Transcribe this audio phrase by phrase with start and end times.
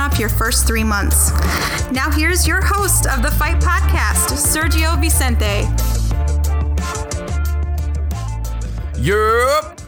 [0.00, 1.30] off your first three months.
[1.90, 5.66] Now, here's your host of the Fight Podcast, Sergio Vicente.
[9.00, 9.80] Yup.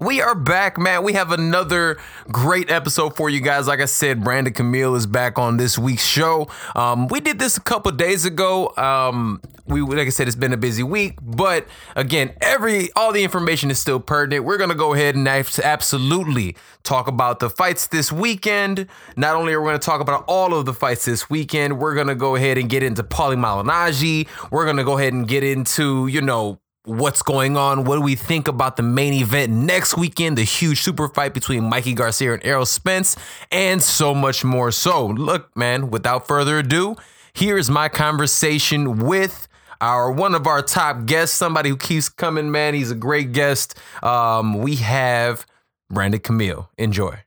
[0.00, 1.02] We are back, man.
[1.02, 1.98] We have another
[2.30, 3.66] great episode for you guys.
[3.66, 6.46] Like I said, Brandon Camille is back on this week's show.
[6.76, 8.72] Um, we did this a couple days ago.
[8.76, 13.24] Um, we, like I said, it's been a busy week, but again, every all the
[13.24, 14.44] information is still pertinent.
[14.44, 18.86] We're gonna go ahead and absolutely talk about the fights this weekend.
[19.16, 22.14] Not only are we gonna talk about all of the fights this weekend, we're gonna
[22.14, 24.28] go ahead and get into Paulie Malignaggi.
[24.52, 28.14] We're gonna go ahead and get into, you know, what's going on, what do we
[28.14, 32.44] think about the main event next weekend, the huge super fight between Mikey Garcia and
[32.44, 33.16] Errol Spence,
[33.52, 34.72] and so much more.
[34.72, 36.96] So, look, man, without further ado,
[37.34, 39.48] here is my conversation with
[39.80, 42.74] our one of our top guests, somebody who keeps coming, man.
[42.74, 43.78] He's a great guest.
[44.02, 45.46] Um, we have
[45.90, 46.70] Brandon Camille.
[46.78, 47.18] Enjoy.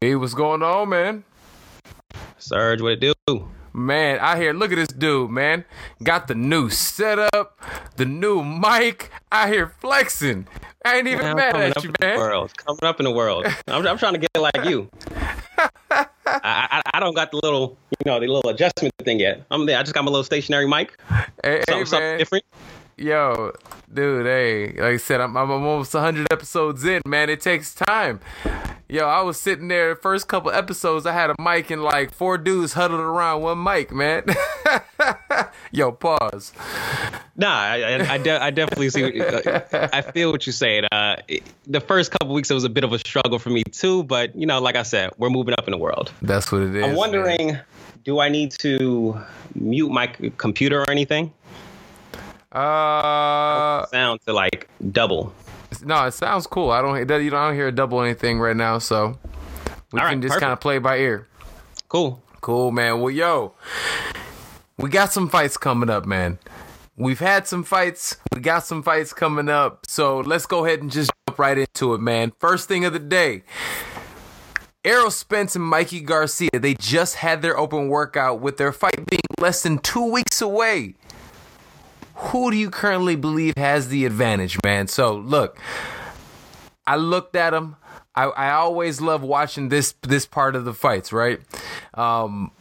[0.00, 1.24] Hey, what's going on, man?
[2.38, 3.48] Serge, what it do?
[3.76, 5.64] Man, I hear, look at this dude, man.
[6.00, 7.60] Got the new setup,
[7.96, 9.10] the new mic.
[9.32, 10.46] I hear flexing.
[10.84, 12.18] I ain't even Man, mad coming at up you, in the man.
[12.18, 12.56] world.
[12.56, 13.46] Coming up in the world.
[13.66, 14.88] I'm, I'm trying to get like you.
[15.90, 19.44] I, I I don't got the little you know the little adjustment thing yet.
[19.50, 19.78] I'm there.
[19.78, 20.96] I just got my little stationary mic.
[21.42, 22.44] Hey, Something, hey, something different.
[22.96, 23.52] Yo,
[23.92, 27.28] dude, hey, like I said, I'm, I'm almost 100 episodes in, man.
[27.28, 28.20] It takes time.
[28.88, 32.12] Yo, I was sitting there, the first couple episodes, I had a mic and like
[32.12, 34.22] four dudes huddled around one mic, man.
[35.72, 36.52] Yo, pause.
[37.36, 39.18] Nah, I I, I, de- I definitely see.
[39.18, 40.84] What, uh, I feel what you're saying.
[40.92, 43.64] Uh, it- the first couple weeks it was a bit of a struggle for me
[43.64, 46.12] too, but you know, like I said, we're moving up in the world.
[46.22, 46.84] That's what it is.
[46.84, 46.96] I'm man.
[46.96, 47.58] wondering,
[48.04, 49.18] do I need to
[49.56, 50.06] mute my
[50.36, 51.32] computer or anything?
[52.54, 55.34] Uh, Sound to like double.
[55.84, 56.70] no, it sounds cool.
[56.70, 59.18] I don't, it you don't hear a double anything right now, so
[59.92, 61.26] we All can right, just kind of play by ear.
[61.88, 62.22] Cool.
[62.40, 63.00] Cool, man.
[63.00, 63.54] Well, yo,
[64.78, 66.38] we got some fights coming up, man.
[66.96, 68.16] We've had some fights.
[68.32, 69.86] We got some fights coming up.
[69.88, 72.32] So let's go ahead and just jump right into it, man.
[72.38, 73.42] First thing of the day.
[74.84, 79.22] Errol Spence and Mikey Garcia, they just had their open workout with their fight being
[79.40, 80.94] less than two weeks away.
[82.16, 84.88] Who do you currently believe has the advantage, man?
[84.88, 85.58] So look,
[86.86, 87.76] I looked at him.
[88.14, 91.40] I, I always love watching this this part of the fights, right?
[91.94, 92.52] Um,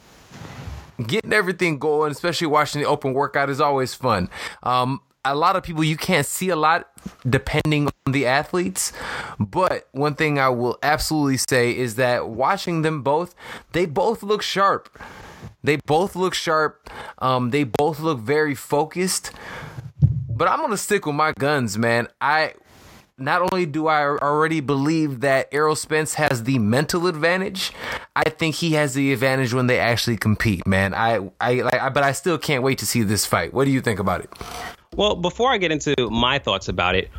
[1.06, 4.30] getting everything going, especially watching the open workout, is always fun.
[4.64, 6.90] Um, a lot of people you can't see a lot
[7.30, 8.92] depending on the athletes,
[9.40, 13.36] but one thing I will absolutely say is that watching them both,
[13.72, 14.90] they both look sharp.
[15.64, 16.90] They both look sharp.
[17.20, 19.32] Um, they both look very focused.
[20.30, 22.08] But I'm gonna stick with my guns, man.
[22.20, 22.54] I
[23.18, 27.72] not only do I already believe that Errol Spence has the mental advantage,
[28.16, 30.94] I think he has the advantage when they actually compete, man.
[30.94, 33.54] I, I, like, I but I still can't wait to see this fight.
[33.54, 34.32] What do you think about it?
[34.96, 37.10] Well, before I get into my thoughts about it,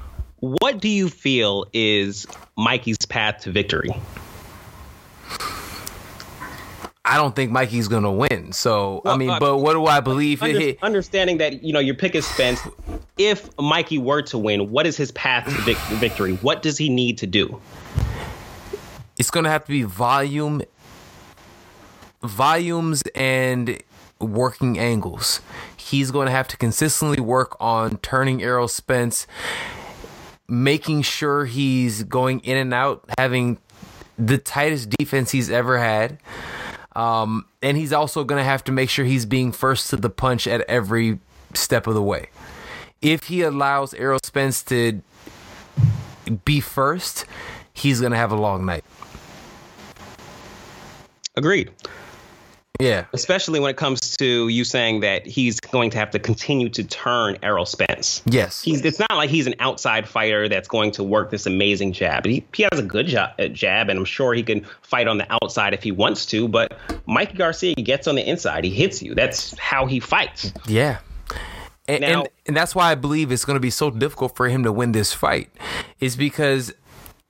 [0.41, 2.27] What do you feel is
[2.59, 3.89] Mikey's path to victory?
[7.05, 8.53] I don't think Mikey's gonna win.
[8.53, 10.43] So well, I mean, uh, but what do I believe?
[10.43, 12.61] Under, understanding that you know your pick is Spence.
[13.19, 16.35] If Mikey were to win, what is his path to vic- victory?
[16.37, 17.61] What does he need to do?
[19.19, 20.63] It's gonna have to be volume,
[22.23, 23.83] volumes, and
[24.21, 25.41] working angles.
[25.77, 29.27] He's going to have to consistently work on turning Errol Spence,
[30.49, 33.59] making sure he's going in and out, having
[34.19, 36.19] the tightest defense he's ever had.
[36.95, 40.11] Um, and he's also going to have to make sure he's being first to the
[40.11, 41.19] punch at every
[41.55, 42.29] step of the way.
[43.03, 45.03] If he allows Errol Spence to
[46.45, 47.27] be first,
[47.73, 48.85] he's going to have a long night.
[51.37, 51.73] Agreed.
[52.81, 53.05] Yeah.
[53.13, 56.83] Especially when it comes to you saying that he's going to have to continue to
[56.83, 58.21] turn Errol Spence.
[58.27, 58.63] Yes.
[58.63, 62.25] He's, it's not like he's an outside fighter that's going to work this amazing jab.
[62.25, 65.33] He, he has a good jab, jab, and I'm sure he can fight on the
[65.33, 66.49] outside if he wants to.
[66.49, 66.77] But
[67.07, 68.65] Mike Garcia gets on the inside.
[68.65, 69.15] He hits you.
[69.15, 70.53] That's how he fights.
[70.67, 70.99] Yeah.
[71.87, 74.49] And, now, and, and that's why I believe it's going to be so difficult for
[74.49, 75.51] him to win this fight,
[76.01, 76.73] is because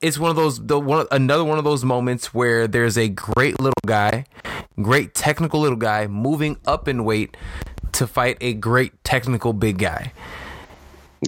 [0.01, 3.59] it's one of those the one another one of those moments where there's a great
[3.59, 4.25] little guy,
[4.81, 7.35] great technical little guy moving up in weight
[7.93, 10.11] to fight a great technical big guy.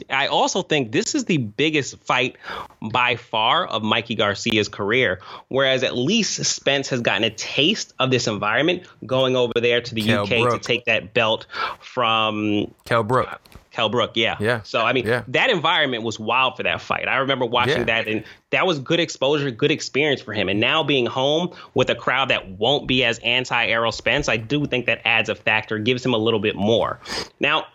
[0.09, 2.37] I also think this is the biggest fight
[2.81, 5.19] by far of Mikey Garcia's career.
[5.47, 9.95] Whereas at least Spence has gotten a taste of this environment going over there to
[9.95, 10.61] the Kel UK Brook.
[10.61, 11.47] to take that belt
[11.79, 13.39] from Kell Brook.
[13.77, 14.37] Kell Brook, yeah.
[14.39, 14.63] Yeah.
[14.63, 15.21] So I mean, yeah.
[15.27, 17.07] that environment was wild for that fight.
[17.07, 17.83] I remember watching yeah.
[17.83, 20.49] that, and that was good exposure, good experience for him.
[20.49, 24.37] And now being home with a crowd that won't be as anti Errol Spence, I
[24.37, 26.99] do think that adds a factor, gives him a little bit more.
[27.39, 27.67] Now,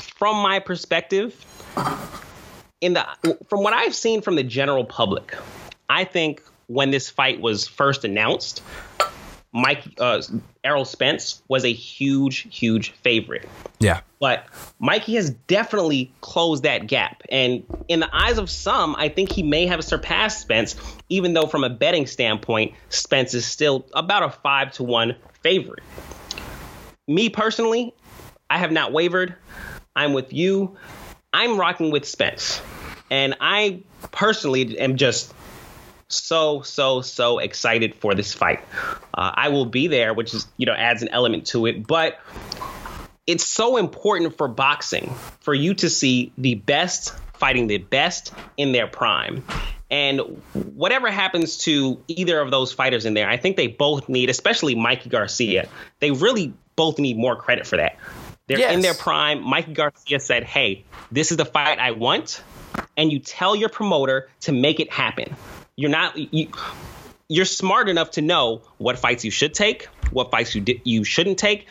[0.00, 1.44] from my perspective,
[2.80, 3.06] in the
[3.46, 5.36] from what I've seen from the general public,
[5.90, 8.62] I think when this fight was first announced,
[9.52, 10.22] Mike uh,
[10.64, 13.46] Errol Spence was a huge, huge favorite.
[13.78, 14.00] Yeah.
[14.24, 14.46] But
[14.78, 17.22] Mikey has definitely closed that gap.
[17.28, 20.76] And in the eyes of some, I think he may have surpassed Spence,
[21.10, 25.82] even though from a betting standpoint, Spence is still about a five to one favorite.
[27.06, 27.92] Me personally,
[28.48, 29.34] I have not wavered.
[29.94, 30.74] I'm with you.
[31.34, 32.62] I'm rocking with Spence.
[33.10, 35.34] And I personally am just
[36.08, 38.60] so so so excited for this fight.
[39.12, 42.18] Uh, I will be there, which is you know adds an element to it, but
[43.26, 48.72] it's so important for boxing for you to see the best fighting the best in
[48.72, 49.44] their prime.
[49.90, 50.20] And
[50.74, 54.74] whatever happens to either of those fighters in there, I think they both need, especially
[54.74, 55.68] Mikey Garcia,
[56.00, 57.98] they really both need more credit for that.
[58.46, 58.74] They're yes.
[58.74, 59.42] in their prime.
[59.42, 62.42] Mikey Garcia said, Hey, this is the fight I want.
[62.96, 65.36] And you tell your promoter to make it happen.
[65.76, 66.48] You're not you
[67.28, 71.04] you're smart enough to know what fights you should take, what fights you di- you
[71.04, 71.68] shouldn't take,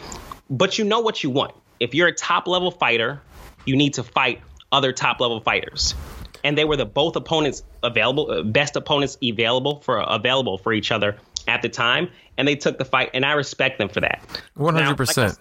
[0.50, 1.56] but you know what you want.
[1.80, 3.22] If you're a top level fighter,
[3.66, 4.42] you need to fight
[4.72, 5.95] other top level fighters.
[6.44, 10.92] And they were the both opponents available, uh, best opponents available for available for each
[10.92, 11.18] other
[11.48, 14.22] at the time, and they took the fight, and I respect them for that.
[14.56, 15.38] One hundred percent.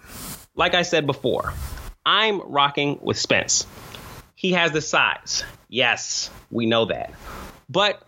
[0.55, 1.53] Like I said before,
[2.05, 3.65] I'm rocking with Spence.
[4.35, 5.43] He has the size.
[5.69, 7.13] Yes, we know that.
[7.69, 8.03] But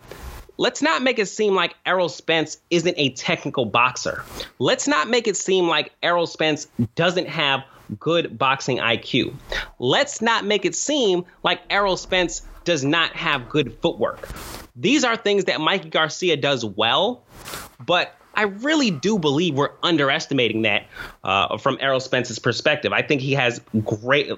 [0.57, 4.23] let's not make it seem like Errol Spence isn't a technical boxer.
[4.59, 7.63] Let's not make it seem like Errol Spence doesn't have
[7.99, 9.35] good boxing IQ.
[9.79, 14.27] Let's not make it seem like Errol Spence does not have good footwork.
[14.75, 17.23] These are things that Mikey Garcia does well,
[17.85, 20.87] but I really do believe we're underestimating that
[21.23, 22.91] uh, from Errol Spence's perspective.
[22.91, 24.29] I think he has great,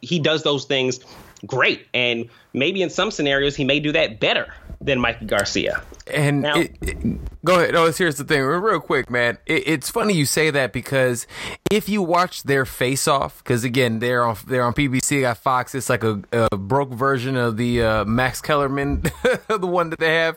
[0.00, 1.00] he does those things
[1.46, 1.86] great.
[1.92, 4.52] And maybe in some scenarios, he may do that better
[4.84, 5.82] than Mikey Garcia.
[6.06, 7.72] And now, it, it, go ahead.
[7.72, 9.38] No, here's the thing, real quick, man.
[9.46, 11.26] It, it's funny you say that because
[11.70, 15.74] if you watch their face off, because again, they're on they're on PBC, got Fox.
[15.74, 19.00] It's like a, a broke version of the uh, Max Kellerman,
[19.48, 20.36] the one that they have.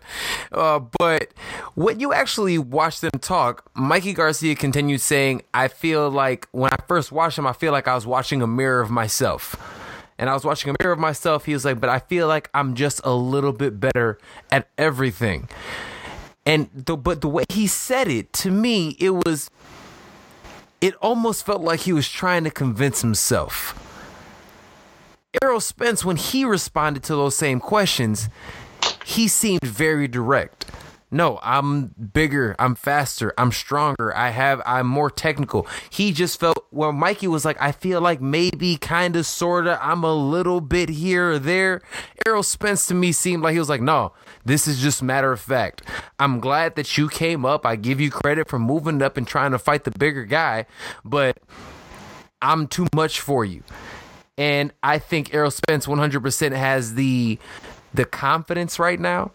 [0.53, 1.33] Uh, but
[1.75, 6.77] when you actually watch them talk, Mikey Garcia continued saying, "I feel like when I
[6.87, 9.57] first watched him, I feel like I was watching a mirror of myself."
[10.17, 11.45] And I was watching a mirror of myself.
[11.45, 14.17] He was like, but I feel like I'm just a little bit better
[14.51, 15.49] at everything.
[16.45, 19.49] And the but the way he said it to me, it was
[20.79, 23.83] it almost felt like he was trying to convince himself.
[25.41, 28.29] Errol Spence, when he responded to those same questions,
[29.05, 30.65] he seemed very direct.
[31.09, 35.65] No, I'm bigger, I'm faster, I'm stronger, I have I'm more technical.
[35.89, 40.13] He just felt well Mikey was like, I feel like maybe kinda sorta I'm a
[40.13, 41.81] little bit here or there.
[42.25, 44.11] Errol Spence to me seemed like he was like, No,
[44.43, 45.81] this is just matter of fact.
[46.19, 47.65] I'm glad that you came up.
[47.65, 50.65] I give you credit for moving up and trying to fight the bigger guy,
[51.05, 51.37] but
[52.41, 53.63] I'm too much for you.
[54.37, 57.39] And I think Errol Spence 100% has the
[57.93, 59.31] the confidence right now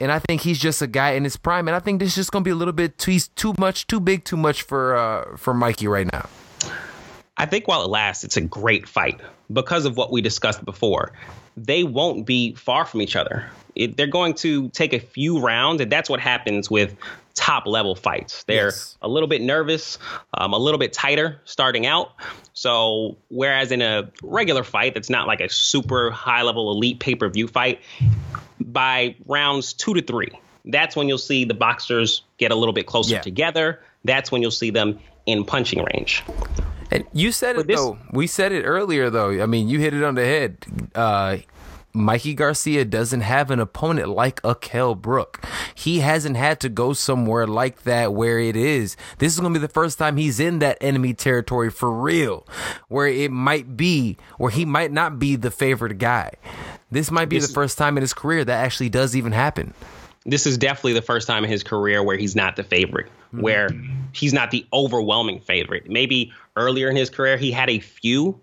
[0.00, 1.68] and I think he's just a guy in his prime.
[1.68, 3.54] And I think this is just going to be a little bit too, he's too
[3.58, 6.28] much, too big, too much for uh, for Mikey right now.
[7.36, 9.20] I think while it lasts, it's a great fight
[9.52, 11.12] because of what we discussed before.
[11.56, 13.46] They won't be far from each other.
[13.74, 16.96] It, they're going to take a few rounds, and that's what happens with
[17.34, 18.42] top level fights.
[18.44, 18.96] They're yes.
[19.02, 19.98] a little bit nervous,
[20.32, 22.12] um, a little bit tighter starting out.
[22.54, 27.14] So, whereas in a regular fight that's not like a super high level elite pay
[27.14, 27.80] per view fight,
[28.76, 30.28] by rounds two to three,
[30.66, 33.22] that's when you'll see the boxers get a little bit closer yeah.
[33.22, 33.80] together.
[34.04, 36.22] That's when you'll see them in punching range.
[36.90, 37.96] And you said it this, though.
[38.12, 39.42] We said it earlier though.
[39.42, 40.58] I mean, you hit it on the head.
[40.94, 41.38] Uh,
[41.96, 45.42] Mikey Garcia doesn't have an opponent like a Kell Brook.
[45.74, 48.96] He hasn't had to go somewhere like that where it is.
[49.18, 52.46] This is going to be the first time he's in that enemy territory for real,
[52.88, 56.32] where it might be, where he might not be the favorite guy.
[56.90, 59.72] This might be this, the first time in his career that actually does even happen.
[60.26, 63.40] This is definitely the first time in his career where he's not the favorite, mm-hmm.
[63.40, 63.70] where
[64.12, 65.88] he's not the overwhelming favorite.
[65.88, 68.38] Maybe earlier in his career he had a few,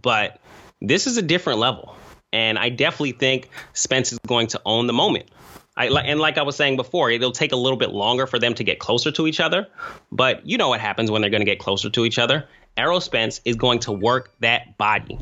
[0.00, 0.40] but
[0.80, 1.94] this is a different level.
[2.32, 5.30] And I definitely think Spence is going to own the moment.
[5.76, 8.54] I, and like I was saying before, it'll take a little bit longer for them
[8.54, 9.68] to get closer to each other.
[10.10, 12.48] But you know what happens when they're going to get closer to each other.
[12.76, 15.18] Errol Spence is going to work that body.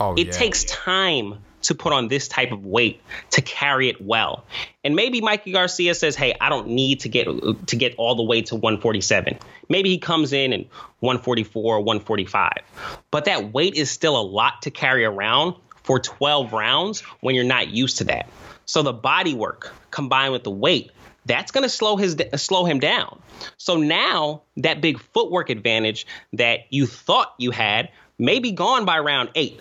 [0.00, 0.32] Oh, it yeah.
[0.32, 4.44] takes time to put on this type of weight to carry it well.
[4.82, 7.26] And maybe Mikey Garcia says, "Hey, I don't need to get
[7.68, 10.66] to get all the way to 147." Maybe he comes in and
[11.00, 12.52] 144, 145.
[13.10, 17.44] But that weight is still a lot to carry around for 12 rounds when you're
[17.44, 18.28] not used to that.
[18.66, 20.90] So the body work combined with the weight,
[21.26, 23.20] that's going to slow his slow him down.
[23.56, 28.98] So now that big footwork advantage that you thought you had may be gone by
[28.98, 29.60] round 8.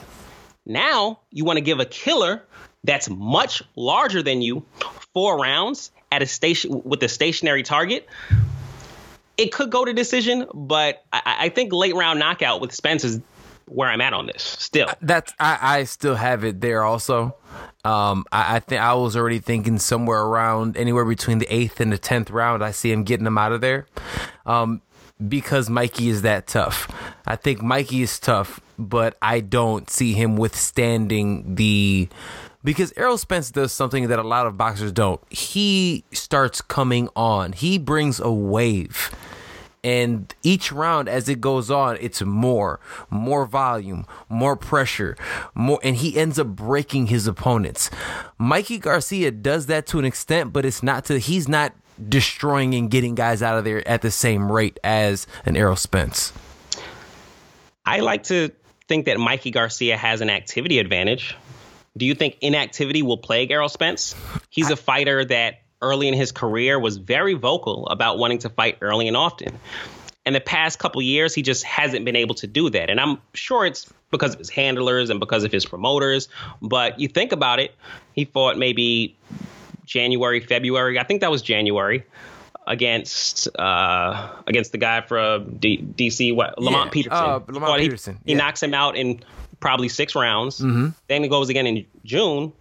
[0.66, 2.44] Now you want to give a killer
[2.84, 4.66] that's much larger than you
[5.14, 8.08] four rounds at a station with a stationary target.
[9.36, 13.20] It could go to decision, but I, I think late round knockout with Spence is
[13.66, 14.90] where I'm at on this still.
[15.02, 17.36] That's I, I still have it there also.
[17.86, 21.92] Um, I, I think I was already thinking somewhere around anywhere between the eighth and
[21.92, 22.64] the tenth round.
[22.64, 23.88] I see him getting him out of there.
[24.46, 24.82] Um,
[25.28, 26.92] because Mikey is that tough.
[27.26, 32.10] I think Mikey is tough, but I don't see him withstanding the
[32.64, 35.22] because Errol Spence does something that a lot of boxers don't.
[35.32, 37.52] He starts coming on.
[37.52, 39.12] He brings a wave
[39.84, 45.16] and each round as it goes on it's more more volume more pressure
[45.54, 47.90] more and he ends up breaking his opponents.
[48.38, 51.74] Mikey garcia does that to an extent but it's not to he's not
[52.10, 56.34] destroying and getting guys out of there at the same rate as an errol spence.
[57.86, 58.50] I like to
[58.88, 61.36] think that mikey garcia has an activity advantage.
[61.96, 64.16] Do you think inactivity will plague errol spence?
[64.50, 68.78] He's a fighter that early in his career was very vocal about wanting to fight
[68.82, 69.60] early and often.
[70.26, 72.90] And the past couple years, he just hasn't been able to do that.
[72.90, 76.30] And I'm sure it's because of his handlers and because of his promoters.
[76.62, 77.76] But you think about it,
[78.14, 79.18] he fought maybe
[79.86, 80.98] January, February.
[80.98, 82.06] I think that was January
[82.66, 86.92] against uh, against the guy from D- DC, what, Lamont yeah.
[86.92, 87.26] Peterson.
[87.26, 88.20] Uh, Lamont he, Peterson.
[88.26, 89.22] He, knocks him out in
[89.60, 90.60] probably six rounds.
[90.60, 90.90] Mm-hmm.
[91.10, 92.54] Then he goes again in June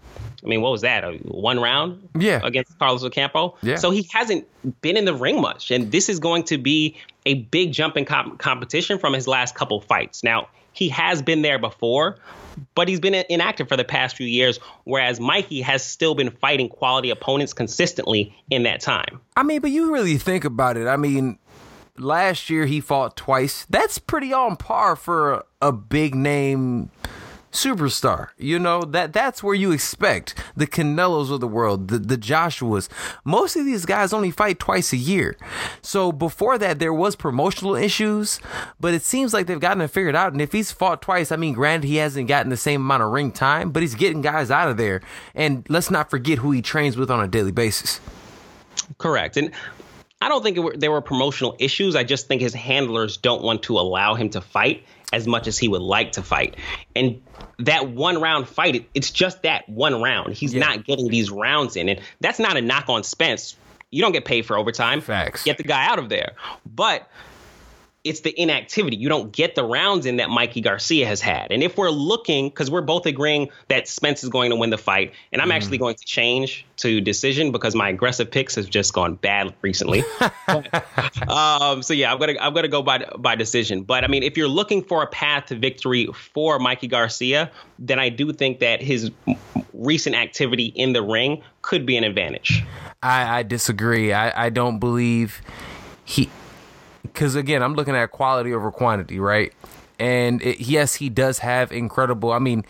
[0.44, 1.04] I mean, what was that?
[1.04, 2.08] A one round?
[2.18, 2.40] Yeah.
[2.42, 3.56] Against Carlos Ocampo?
[3.62, 3.76] Yeah.
[3.76, 4.46] So he hasn't
[4.80, 5.70] been in the ring much.
[5.70, 6.96] And this is going to be
[7.26, 10.24] a big jump in comp- competition from his last couple fights.
[10.24, 12.16] Now, he has been there before,
[12.74, 16.68] but he's been inactive for the past few years, whereas Mikey has still been fighting
[16.68, 19.20] quality opponents consistently in that time.
[19.36, 20.88] I mean, but you really think about it.
[20.88, 21.38] I mean,
[21.98, 23.66] last year he fought twice.
[23.68, 26.90] That's pretty on par for a, a big name
[27.52, 28.28] superstar.
[28.38, 32.88] You know that that's where you expect the Canelos of the world, the the Joshuas.
[33.24, 35.36] Most of these guys only fight twice a year.
[35.82, 38.40] So before that, there was promotional issues,
[38.80, 40.32] but it seems like they've gotten it figured out.
[40.32, 43.10] And if he's fought twice, I mean, granted he hasn't gotten the same amount of
[43.10, 45.02] ring time, but he's getting guys out of there.
[45.34, 48.00] And let's not forget who he trains with on a daily basis.
[48.98, 49.36] Correct.
[49.36, 49.52] And
[50.20, 51.96] I don't think were, there were promotional issues.
[51.96, 55.58] I just think his handlers don't want to allow him to fight as much as
[55.58, 56.56] he would like to fight.
[56.96, 57.20] And
[57.58, 60.34] that one round fight, it's just that one round.
[60.34, 60.60] He's yeah.
[60.60, 61.88] not getting these rounds in.
[61.88, 63.56] And that's not a knock on Spence.
[63.90, 65.00] You don't get paid for overtime.
[65.00, 65.44] Facts.
[65.44, 66.32] Get the guy out of there.
[66.64, 67.08] But
[68.04, 68.96] it's the inactivity.
[68.96, 71.52] You don't get the rounds in that Mikey Garcia has had.
[71.52, 74.78] And if we're looking, because we're both agreeing that Spence is going to win the
[74.78, 75.54] fight, and I'm mm.
[75.54, 80.02] actually going to change to decision because my aggressive picks have just gone bad recently.
[81.28, 83.82] um, so yeah, I'm gonna I'm gonna go by by decision.
[83.82, 88.00] But I mean, if you're looking for a path to victory for Mikey Garcia, then
[88.00, 89.12] I do think that his
[89.72, 92.64] recent activity in the ring could be an advantage.
[93.02, 94.12] I, I disagree.
[94.12, 95.40] I, I don't believe
[96.04, 96.28] he
[97.12, 99.52] because again, I'm looking at quality over quantity, right?
[99.98, 102.32] And it, yes, he does have incredible.
[102.32, 102.64] I mean,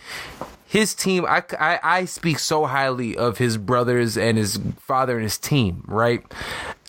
[0.73, 1.25] his team.
[1.25, 5.83] I, I I speak so highly of his brothers and his father and his team,
[5.87, 6.23] right?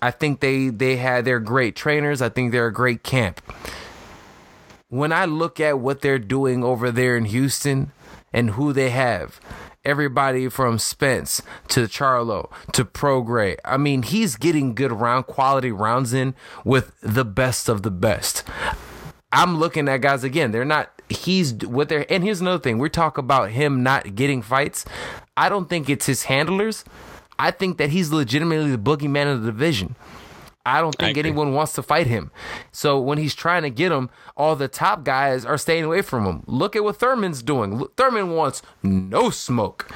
[0.00, 2.22] I think they they had they're great trainers.
[2.22, 3.40] I think they're a great camp.
[4.88, 7.92] When I look at what they're doing over there in Houston
[8.32, 9.38] and who they have,
[9.84, 13.56] everybody from Spence to Charlo to Prograis.
[13.64, 18.44] I mean, he's getting good round quality rounds in with the best of the best.
[19.32, 20.52] I'm looking at guys again.
[20.52, 20.90] They're not.
[21.08, 22.10] He's what they're.
[22.10, 22.78] And here's another thing.
[22.78, 24.84] We talk about him not getting fights.
[25.36, 26.84] I don't think it's his handlers.
[27.38, 29.96] I think that he's legitimately the boogeyman of the division.
[30.66, 32.30] I don't think I anyone wants to fight him.
[32.72, 36.24] So when he's trying to get him, all the top guys are staying away from
[36.24, 36.42] him.
[36.46, 37.86] Look at what Thurman's doing.
[37.96, 39.90] Thurman wants no smoke.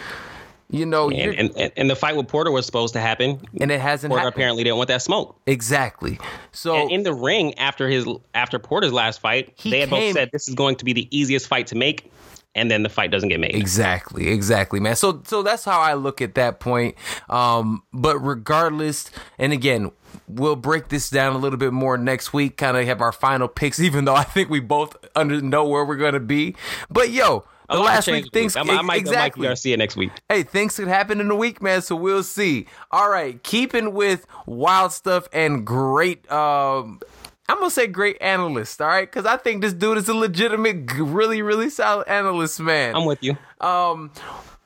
[0.71, 3.81] You know, and, and, and, the fight with Porter was supposed to happen, and it
[3.81, 4.11] hasn't.
[4.11, 4.35] Porter happened.
[4.35, 5.35] apparently didn't want that smoke.
[5.47, 6.19] Exactly.
[6.53, 10.13] So and in the ring after his after Porter's last fight, they had came, both
[10.13, 12.13] said this is going to be the easiest fight to make
[12.59, 13.55] and then the fight doesn't get made.
[13.55, 14.97] Exactly, exactly, man.
[14.97, 16.97] So so that's how I look at that point.
[17.29, 19.93] Um, but regardless, and again,
[20.27, 22.57] we'll break this down a little bit more next week.
[22.57, 25.85] Kind of have our final picks, even though I think we both under know where
[25.85, 26.55] we're gonna be.
[26.91, 27.45] But yo.
[27.71, 29.47] The last week, things I, I might, exactly.
[29.47, 30.11] I might see you next week.
[30.31, 31.83] Hey, things could happen in a week, man.
[31.83, 32.65] So we'll see.
[32.91, 37.01] All right, keeping with wild stuff and great um,
[37.49, 39.11] I'm gonna say great analyst, all right?
[39.11, 42.95] Because I think this dude is a legitimate, really, really solid analyst, man.
[42.95, 43.37] I'm with you.
[43.61, 44.11] Um,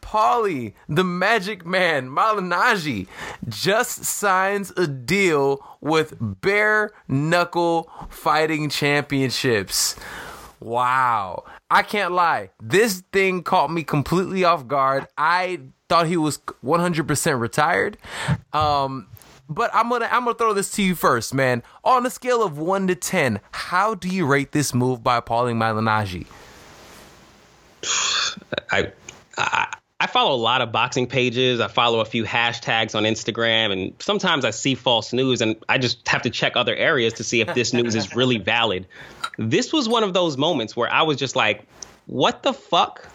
[0.03, 3.07] Paulie, the Magic Man, Malignaggi,
[3.49, 9.97] just signs a deal with Bare Knuckle Fighting Championships.
[10.61, 11.45] Wow.
[11.71, 12.51] I can't lie.
[12.63, 15.07] This thing caught me completely off guard.
[15.17, 17.97] I thought he was 100% retired.
[18.53, 19.09] Um,
[19.53, 21.63] but I'm gonna I'm gonna throw this to you first, man.
[21.85, 25.55] On a scale of one to ten, how do you rate this move by Paulie
[25.55, 26.27] Malignaggi?
[28.71, 28.93] I,
[29.37, 31.61] I I follow a lot of boxing pages.
[31.61, 35.79] I follow a few hashtags on Instagram, and sometimes I see false news, and I
[35.79, 38.85] just have to check other areas to see if this news is really valid.
[39.39, 41.69] This was one of those moments where I was just like,
[42.07, 43.07] "What the fuck?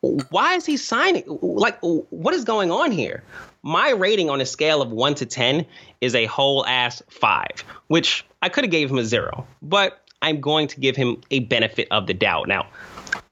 [0.00, 1.22] Why is he signing?
[1.28, 3.22] Like, what is going on here?"
[3.62, 5.66] My rating on a scale of one to 10
[6.00, 10.40] is a whole ass five, which I could have gave him a zero, but I'm
[10.40, 12.48] going to give him a benefit of the doubt.
[12.48, 12.68] Now,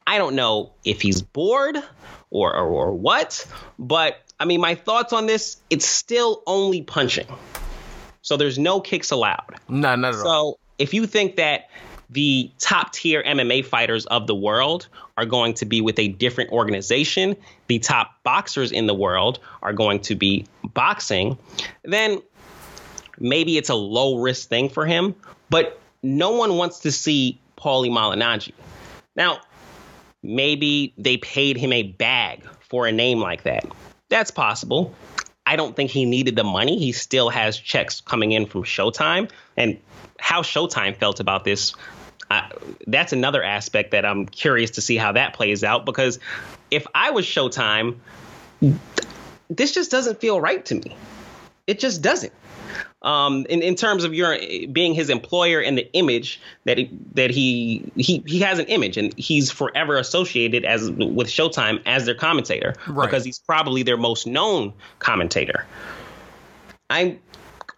[0.06, 1.76] I don't know if he's bored
[2.30, 3.46] or, or, or what,
[3.78, 7.26] but I mean, my thoughts on this, it's still only punching.
[8.22, 9.56] So there's no kicks allowed.
[9.68, 10.12] No, all.
[10.12, 11.68] So if you think that
[12.10, 16.50] the top tier MMA fighters of the world are going to be with a different
[16.50, 17.36] organization,
[17.68, 21.38] the top boxers in the world are going to be boxing,
[21.84, 22.20] then
[23.18, 25.14] maybe it's a low risk thing for him.
[25.50, 28.52] But no one wants to see Paulie Malignaggi.
[29.14, 29.40] Now,
[30.22, 33.64] maybe they paid him a bag for a name like that.
[34.08, 34.94] That's possible.
[35.46, 36.78] I don't think he needed the money.
[36.78, 39.30] He still has checks coming in from Showtime.
[39.56, 39.78] And
[40.18, 41.74] how Showtime felt about this
[42.30, 42.50] I,
[42.86, 46.18] that's another aspect that I'm curious to see how that plays out because
[46.70, 47.96] if I was Showtime,
[49.48, 50.96] this just doesn't feel right to me.
[51.66, 52.32] It just doesn't.
[53.02, 54.36] Um, in, in terms of your
[54.70, 58.98] being his employer and the image that he, that he he he has an image
[58.98, 63.06] and he's forever associated as with Showtime as their commentator right.
[63.06, 65.64] because he's probably their most known commentator.
[66.90, 67.18] I'm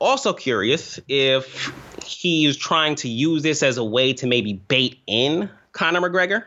[0.00, 5.48] also curious if he's trying to use this as a way to maybe bait in
[5.72, 6.44] Conor McGregor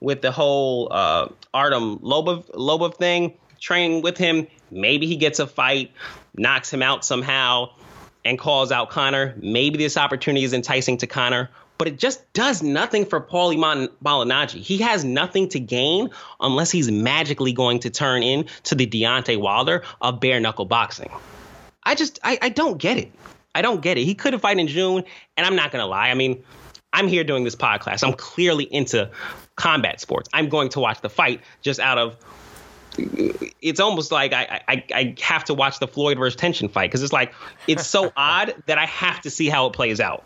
[0.00, 4.46] with the whole uh, Artem Lobov, Lobov thing, training with him.
[4.70, 5.92] Maybe he gets a fight,
[6.36, 7.70] knocks him out somehow,
[8.24, 9.34] and calls out Conor.
[9.38, 14.60] Maybe this opportunity is enticing to Conor, but it just does nothing for Paulie Malignaggi.
[14.60, 16.10] He has nothing to gain
[16.40, 21.10] unless he's magically going to turn into the Deontay Wilder of bare knuckle boxing.
[21.82, 23.12] I just, I, I don't get it.
[23.54, 24.04] I don't get it.
[24.04, 25.04] He could have fight in June,
[25.36, 26.10] and I'm not gonna lie.
[26.10, 26.42] I mean,
[26.92, 28.06] I'm here doing this podcast.
[28.06, 29.10] I'm clearly into
[29.56, 30.28] combat sports.
[30.32, 32.16] I'm going to watch the fight just out of
[33.60, 37.02] it's almost like I, I I have to watch the Floyd versus Tenshin fight because
[37.02, 37.34] it's like
[37.66, 40.24] it's so odd that I have to see how it plays out.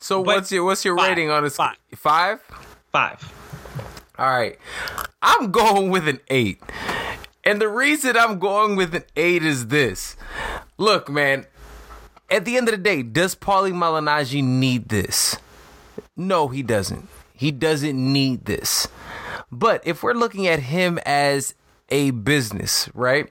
[0.00, 1.56] So But what's your what's your five, rating on this?
[1.56, 1.76] five.
[1.94, 2.40] Five.
[2.92, 3.32] Five.
[4.18, 4.58] All right.
[5.22, 6.60] I'm going with an eight.
[7.44, 10.16] And the reason I'm going with an eight is this.
[10.80, 11.44] Look, man,
[12.30, 15.36] at the end of the day, does Paulie Malignaggi need this?
[16.16, 17.06] No, he doesn't.
[17.34, 18.88] He doesn't need this.
[19.52, 21.54] But if we're looking at him as
[21.90, 23.30] a business, right?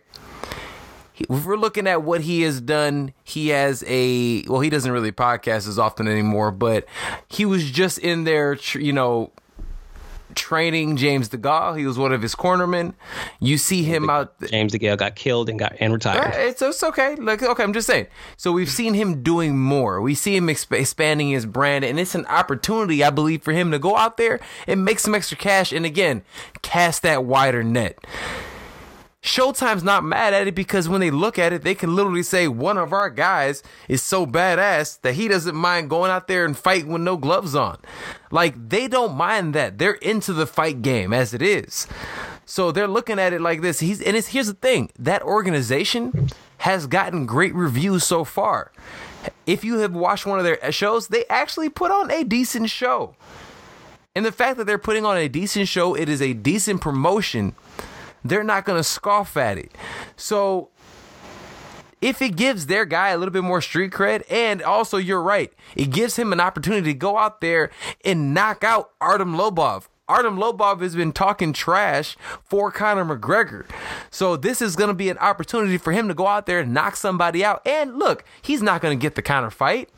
[1.17, 5.11] If we're looking at what he has done, he has a well, he doesn't really
[5.11, 6.85] podcast as often anymore, but
[7.27, 9.31] he was just in there, you know,
[10.39, 11.77] training James DeGale.
[11.77, 12.93] He was one of his cornermen.
[13.39, 14.33] You see him out.
[14.47, 16.33] James DeGale got killed and got and retired.
[16.33, 17.15] Uh, It's, it's okay.
[17.15, 18.07] Like okay, I'm just saying.
[18.37, 20.01] So we've seen him doing more.
[20.01, 23.71] We see him exp- expanding his brand, and it's an opportunity, I believe, for him
[23.71, 26.23] to go out there and make some extra cash, and again,
[26.61, 27.97] cast that wider net.
[29.21, 32.47] Showtime's not mad at it because when they look at it, they can literally say
[32.47, 36.57] one of our guys is so badass that he doesn't mind going out there and
[36.57, 37.79] fighting with no gloves on.
[38.31, 39.77] Like they don't mind that.
[39.77, 41.85] They're into the fight game as it is.
[42.45, 43.81] So they're looking at it like this.
[43.81, 44.89] He's and here's the thing.
[44.97, 46.29] That organization
[46.59, 48.71] has gotten great reviews so far.
[49.45, 53.15] If you have watched one of their shows, they actually put on a decent show.
[54.15, 57.53] And the fact that they're putting on a decent show, it is a decent promotion
[58.23, 59.71] they're not going to scoff at it.
[60.15, 60.69] So
[62.01, 65.51] if it gives their guy a little bit more street cred, and also you're right,
[65.75, 67.69] it gives him an opportunity to go out there
[68.05, 69.87] and knock out Artem Lobov.
[70.07, 73.65] Artem Lobov has been talking trash for Conor McGregor.
[74.09, 76.73] So this is going to be an opportunity for him to go out there and
[76.73, 77.61] knock somebody out.
[77.65, 79.89] And look, he's not going to get the Conor fight.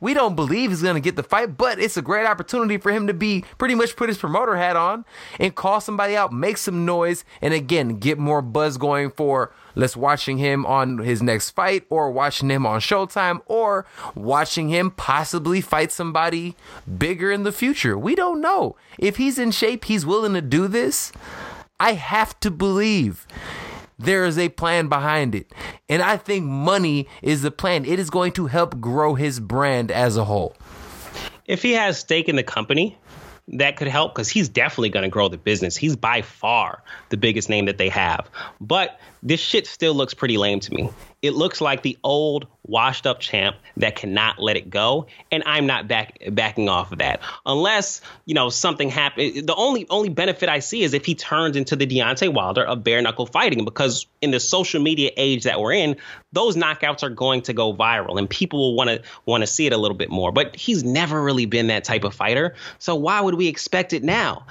[0.00, 2.92] We don't believe he's going to get the fight, but it's a great opportunity for
[2.92, 5.04] him to be pretty much put his promoter hat on
[5.38, 9.96] and call somebody out, make some noise, and again, get more buzz going for let's
[9.96, 15.60] watching him on his next fight or watching him on Showtime or watching him possibly
[15.60, 16.56] fight somebody
[16.98, 17.96] bigger in the future.
[17.96, 18.76] We don't know.
[18.98, 21.12] If he's in shape, he's willing to do this.
[21.78, 23.26] I have to believe
[23.98, 25.52] there is a plan behind it.
[25.88, 27.84] And I think money is the plan.
[27.84, 30.54] It is going to help grow his brand as a whole.
[31.46, 32.98] If he has stake in the company,
[33.48, 35.76] that could help because he's definitely going to grow the business.
[35.76, 38.28] He's by far the biggest name that they have.
[38.60, 40.88] But this shit still looks pretty lame to me.
[41.20, 45.66] It looks like the old washed up champ that cannot let it go, and I'm
[45.66, 49.42] not back backing off of that unless you know something happens.
[49.42, 52.84] The only only benefit I see is if he turns into the Deontay Wilder of
[52.84, 55.96] bare knuckle fighting, because in the social media age that we're in,
[56.32, 59.66] those knockouts are going to go viral, and people will want to want to see
[59.66, 60.30] it a little bit more.
[60.30, 64.04] But he's never really been that type of fighter, so why would we expect it
[64.04, 64.46] now?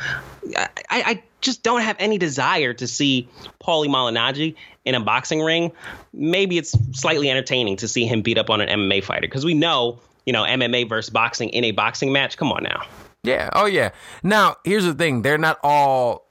[0.57, 3.27] I, I just don't have any desire to see
[3.61, 5.71] Paulie Malignaggi in a boxing ring.
[6.13, 9.53] Maybe it's slightly entertaining to see him beat up on an MMA fighter because we
[9.53, 12.37] know, you know, MMA versus boxing in a boxing match.
[12.37, 12.83] Come on now.
[13.23, 13.49] Yeah.
[13.53, 13.89] Oh, yeah.
[14.23, 16.25] Now, here's the thing they're not all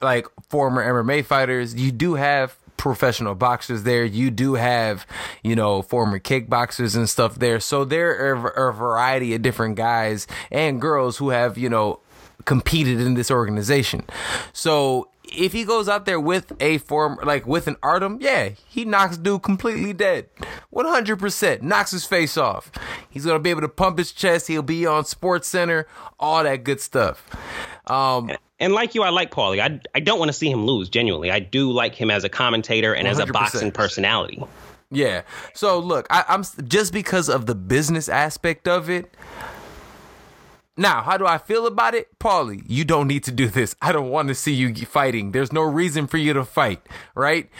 [0.00, 1.74] like former MMA fighters.
[1.74, 4.04] You do have professional boxers there.
[4.04, 5.06] You do have,
[5.42, 7.60] you know, former kickboxers and stuff there.
[7.60, 12.00] So there are a variety of different guys and girls who have, you know,
[12.48, 14.02] competed in this organization.
[14.54, 18.86] So if he goes out there with a form like with an Artem, yeah, he
[18.86, 20.30] knocks dude completely dead.
[20.74, 22.72] 100% knocks his face off.
[23.10, 25.86] He's going to be able to pump his chest, he'll be on Sports Center,
[26.18, 27.28] all that good stuff.
[27.86, 29.60] Um and like you, I like Paulie.
[29.60, 31.30] I, I don't want to see him lose, genuinely.
[31.30, 34.42] I do like him as a commentator and as a boxing personality.
[34.90, 35.22] Yeah.
[35.54, 39.14] So look, I, I'm just because of the business aspect of it.
[40.78, 42.20] Now, how do I feel about it?
[42.20, 43.74] Paulie, you don't need to do this.
[43.82, 45.32] I don't want to see you fighting.
[45.32, 46.80] There's no reason for you to fight,
[47.16, 47.50] right?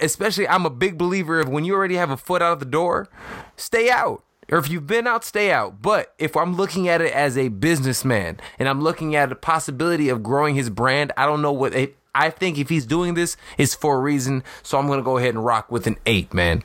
[0.00, 2.64] Especially, I'm a big believer of when you already have a foot out of the
[2.64, 3.08] door,
[3.56, 4.24] stay out.
[4.50, 5.80] Or if you've been out, stay out.
[5.80, 10.08] But if I'm looking at it as a businessman and I'm looking at the possibility
[10.08, 13.36] of growing his brand, I don't know what it, I think if he's doing this,
[13.56, 14.42] it's for a reason.
[14.64, 16.64] So I'm gonna go ahead and rock with an eight, man.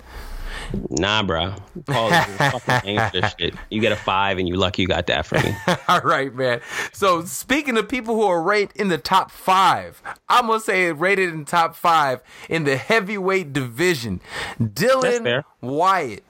[0.90, 1.54] Nah, bro.
[1.82, 3.54] Paulie, you're fucking lame for this shit.
[3.70, 5.56] You get a five, and you lucky you got that for me.
[5.88, 6.62] All right, man.
[6.92, 11.34] So speaking of people who are ranked in the top five, I'm gonna say rated
[11.34, 14.22] in top five in the heavyweight division.
[14.60, 15.44] Dillian.
[15.60, 16.24] Whyte.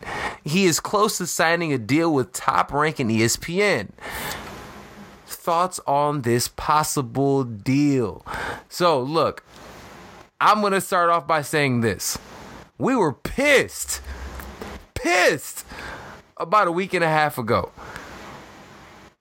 [0.43, 3.89] He is close to signing a deal with top ranking ESPN.
[5.25, 8.25] Thoughts on this possible deal?
[8.69, 9.43] So look,
[10.39, 12.17] I'm gonna start off by saying this.
[12.77, 14.01] We were pissed.
[15.04, 15.66] Pissed
[16.38, 17.72] about a week and a half ago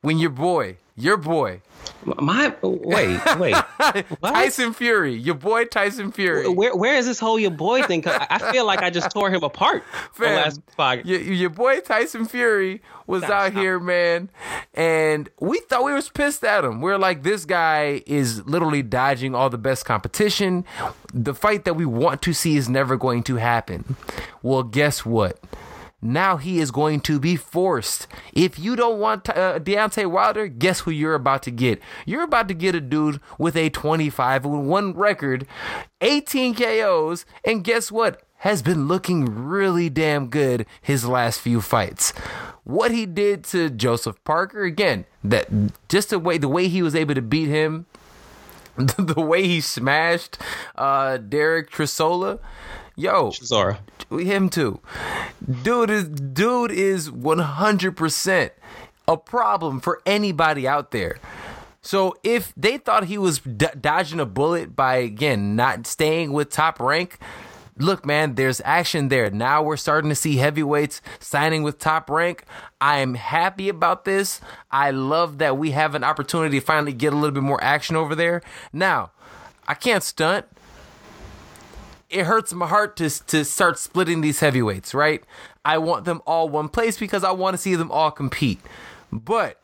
[0.02, 1.60] when your boy, your boy,
[2.04, 3.56] My wait, wait.
[4.22, 6.48] Tyson Fury, your boy Tyson Fury.
[6.48, 8.04] Where where is this whole your boy thing?
[8.06, 9.82] I feel like I just tore him apart.
[10.12, 11.06] Fam, last podcast.
[11.06, 14.30] Your, your boy Tyson Fury was Stop, out here, man,
[14.74, 16.80] and we thought we was pissed at him.
[16.80, 20.64] We are like, this guy is literally dodging all the best competition.
[21.12, 23.96] The fight that we want to see is never going to happen.
[24.42, 25.40] Well, guess what?
[26.04, 28.08] Now he is going to be forced.
[28.32, 31.80] If you don't want uh, Deontay Wilder, guess who you're about to get?
[32.04, 35.46] You're about to get a dude with a 25 and 1 record,
[36.00, 38.20] 18 KOs, and guess what?
[38.38, 42.12] Has been looking really damn good his last few fights.
[42.64, 45.48] What he did to Joseph Parker, again, that
[45.88, 47.86] just the way the way he was able to beat him,
[48.76, 50.38] the way he smashed
[50.74, 52.40] uh, Dereck Chisora,
[52.96, 53.80] yo, Zora.
[54.10, 54.80] him too.
[55.62, 58.50] Dude is dude is 100%
[59.08, 61.18] a problem for anybody out there.
[61.80, 66.50] So if they thought he was d- dodging a bullet by again not staying with
[66.50, 67.18] top rank,
[67.76, 69.30] look man, there's action there.
[69.30, 72.44] Now we're starting to see heavyweights signing with top rank.
[72.80, 74.40] I am happy about this.
[74.70, 77.96] I love that we have an opportunity to finally get a little bit more action
[77.96, 78.42] over there.
[78.72, 79.10] Now,
[79.66, 80.46] I can't stunt
[82.12, 85.24] it hurts my heart to to start splitting these heavyweights, right?
[85.64, 88.60] I want them all one place because I want to see them all compete.
[89.10, 89.60] But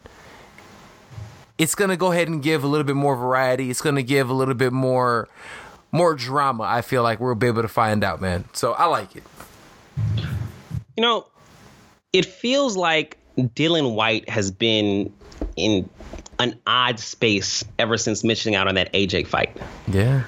[1.58, 3.70] it's going to go ahead and give a little bit more variety.
[3.70, 5.28] It's going to give a little bit more
[5.90, 6.64] more drama.
[6.64, 8.44] I feel like we'll be able to find out, man.
[8.52, 9.22] So I like it.
[10.96, 11.26] You know,
[12.12, 15.12] it feels like Dillian Whyte has been
[15.56, 15.88] in
[16.38, 19.56] an odd space ever since missing out on that AJ fight.
[19.88, 20.24] Yeah.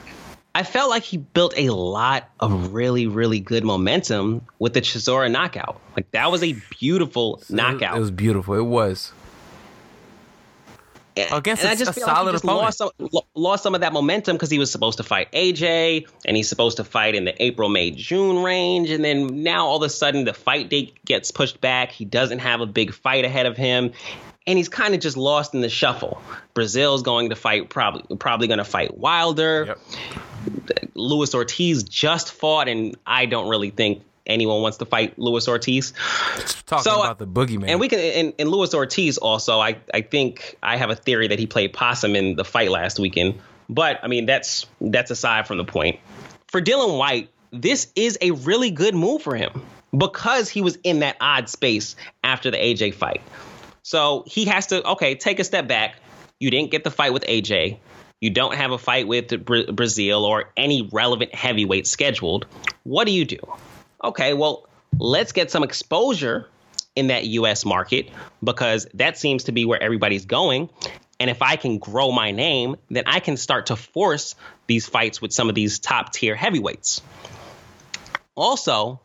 [0.60, 5.30] I felt like he built a lot of really, really good momentum with the Chisora
[5.30, 5.80] knockout.
[5.96, 7.96] Like that was a beautiful knockout.
[7.96, 8.56] It was beautiful.
[8.56, 9.10] It was.
[11.16, 12.44] And- Against and a- I just a feel like solid just.
[12.44, 12.90] Lost some,
[13.34, 16.76] lost some of that momentum because he was supposed to fight AJ and he's supposed
[16.76, 18.90] to fight in the April, May, June range.
[18.90, 21.90] And then now all of a sudden the fight date gets pushed back.
[21.90, 23.92] He doesn't have a big fight ahead of him.
[24.46, 26.20] And he's kind of just lost in the shuffle.
[26.54, 29.64] Breazeale's going to fight, probably probably going to fight Wilder.
[29.68, 29.78] Yep.
[30.94, 35.92] Luis Ortiz just fought, and I don't really think anyone wants to fight Luis Ortiz.
[36.66, 37.68] Talking So, uh, about the boogeyman.
[37.68, 39.58] And we can and, and Luis Ortiz also.
[39.60, 42.98] I I think I have a theory that he played possum in the fight last
[42.98, 43.40] weekend.
[43.68, 46.00] But I mean that's that's aside from the point.
[46.48, 49.62] For Dillian Whyte, this is a really good move for him
[49.96, 53.22] because he was in that odd space after the AJ fight.
[53.82, 55.96] So he has to okay take a step back.
[56.38, 57.78] You didn't get the fight with AJ.
[58.20, 62.46] You don't have a fight with Bra- Breazeale or any relevant heavyweight scheduled.
[62.82, 63.38] What do you do?
[64.04, 66.48] Okay, well, let's get some exposure
[66.94, 68.10] in that US market
[68.44, 70.68] because that seems to be where everybody's going.
[71.18, 74.34] And if I can grow my name, then I can start to force
[74.66, 77.02] these fights with some of these top tier heavyweights.
[78.34, 79.00] Also,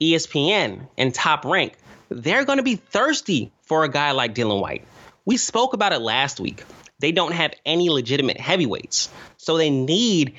[0.00, 1.74] ESPN and Top Rank,
[2.08, 4.84] they're going to be thirsty for a guy like Dillian Whyte.
[5.24, 6.64] We spoke about it last week.
[7.02, 9.10] They don't have any legitimate heavyweights.
[9.36, 10.36] So they need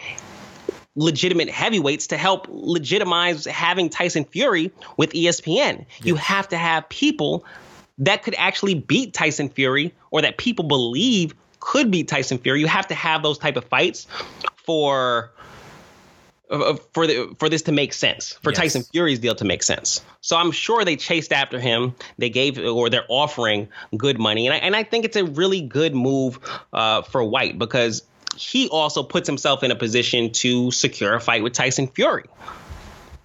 [0.96, 5.86] legitimate heavyweights to help legitimize having Tyson Fury with ESPN.
[6.04, 7.44] You have to have people
[7.98, 12.62] that could actually beat Tyson Fury or that people believe could beat Tyson Fury.
[12.62, 14.08] You have to have those type of fights
[14.56, 15.33] for
[16.50, 18.60] for the for this to make sense for Yes.
[18.60, 20.02] Tyson Fury's deal to make sense.
[20.22, 21.96] So I'm sure they chased after him.
[22.18, 25.62] They gave or they're offering good money, and I, and I think it's a really
[25.62, 26.40] good move
[26.72, 28.04] uh, for Whyte because
[28.36, 32.26] he also puts himself in a position to secure a fight with Tyson Fury.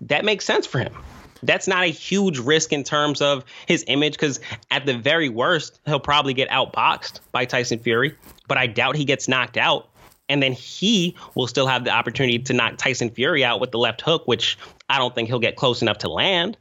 [0.03, 0.95] That makes sense for him.
[1.43, 5.79] That's not a huge risk in terms of his image because at the very worst,
[5.87, 8.17] he'll probably get outboxed by Tyson Fury,
[8.49, 9.89] but I doubt he gets knocked out.
[10.29, 13.79] And then he will still have the opportunity to knock Tyson Fury out with the
[13.79, 16.57] left hook, which I don't think he'll get close enough to land.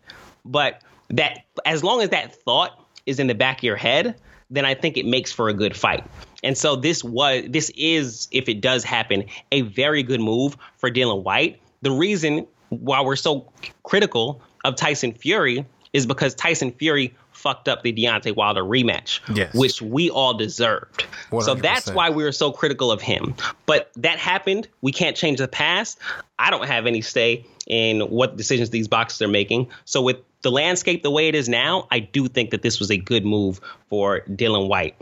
[0.45, 4.15] But that as long as that thought is in the back of your head,
[4.49, 6.03] then I think it makes for a good fight.
[6.43, 10.89] And so this was this is, if it does happen, a very good move for
[10.89, 11.59] Dillian Whyte.
[11.81, 13.51] The reason why we're so
[13.83, 17.15] critical of Tyson Fury is because Tyson Fury
[17.47, 19.53] fucked up the Deontay Wilder rematch, Yes.
[19.53, 21.05] which we all deserved.
[21.39, 23.35] So that's why we were so critical of him.
[23.65, 24.67] But that happened.
[24.81, 25.97] We can't change the past.
[26.37, 29.69] I don't have any say in what decisions these boxers are making.
[29.85, 32.91] So with the landscape the way it is now, I do think that this was
[32.91, 34.95] a good move for Dillian Whyte.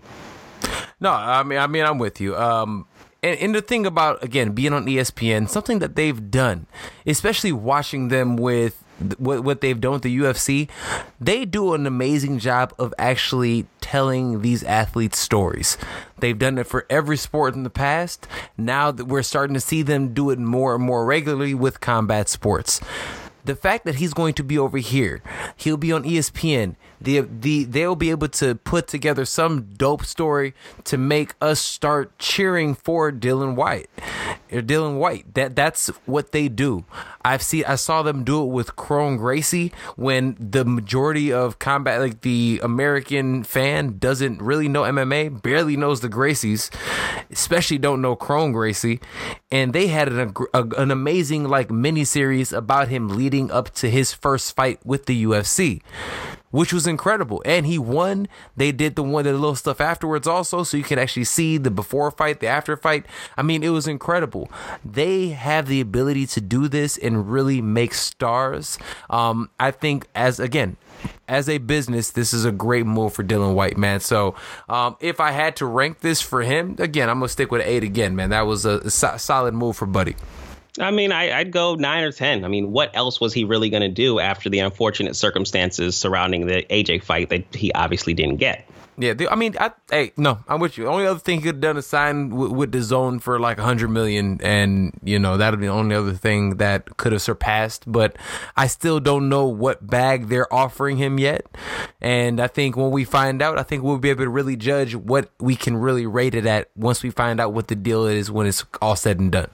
[0.99, 2.35] No, I mean, I mean, I'm with you.
[2.37, 2.85] Um,
[3.23, 6.67] and, and the thing about again being on ESPN, something that they've done,
[7.07, 8.83] especially watching them with
[9.17, 10.69] what what they've done with the UFC,
[11.19, 15.77] they do an amazing job of actually telling these athletes stories.
[16.19, 18.27] They've done it for every sport in the past.
[18.57, 22.29] Now that we're starting to see them do it more and more regularly with combat
[22.29, 22.81] sports
[23.45, 25.21] the fact that he's going to be over here,
[25.55, 26.75] he'll be on ESPN.
[27.01, 30.53] The the they'll be able to put together some dope story
[30.85, 33.89] to make us start cheering for Dylan White
[34.51, 35.33] Or Dillian Whyte.
[35.33, 36.85] That that's what they do.
[37.23, 41.99] I've seen I saw them do it with Kron Gracie when the majority of combat
[41.99, 46.69] like the American fan doesn't really know MMA, barely knows the Gracies,
[47.31, 48.99] especially don't know Kron Gracie,
[49.51, 53.89] and they had an a, an amazing like mini series about him leading up to
[53.89, 55.81] his first fight with the UFC
[56.55, 57.41] which was incredible.
[57.45, 58.27] And he won.
[58.55, 61.69] They did the one the little stuff afterwards also, so you can actually see the
[61.69, 63.05] before fight, the after fight.
[63.35, 64.49] I mean, it was incredible.
[64.83, 68.77] They have the ability to do this and really make stars.
[69.09, 70.77] Um, I think as again,
[71.27, 73.99] as a business, this is a great move for Dillian Whyte, man.
[73.99, 74.35] So,
[74.69, 77.83] um, if I had to rank this for him, again, I'm gonna stick with eight
[77.83, 78.29] again, man.
[78.29, 80.15] That was a, so- solid move for Buddy.
[80.79, 82.43] I mean, I, would go nine or ten.
[82.43, 86.47] I mean, what else was he really going to do after the unfortunate circumstances surrounding
[86.47, 88.67] the AJ fight that he obviously didn't get?
[88.97, 90.85] Yeah, I mean, I, hey, no, I'm with you.
[90.85, 93.57] The only other thing he could have done is sign with, the zone for like
[93.57, 97.21] a hundred million, and you know that'd be the only other thing that could have
[97.21, 97.83] surpassed.
[97.85, 98.15] But
[98.55, 101.45] I still don't know what bag they're offering him yet,
[101.99, 104.95] and I think when we find out, I think we'll be able to really judge
[104.95, 108.31] what we can really rate it at once we find out what the deal is
[108.31, 109.49] when it's all said and done.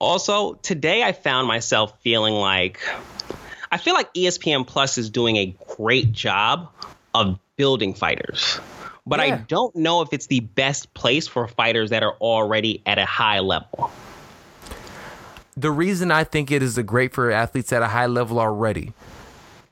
[0.00, 2.80] Also, today I found myself feeling like
[3.70, 6.68] I feel like ESPN Plus is doing a great job
[7.14, 8.58] of building fighters.
[9.06, 9.34] But yeah.
[9.34, 13.04] I don't know if it's the best place for fighters that are already at a
[13.04, 13.90] high level.
[15.56, 18.92] The reason I think it is a great for athletes at a high level already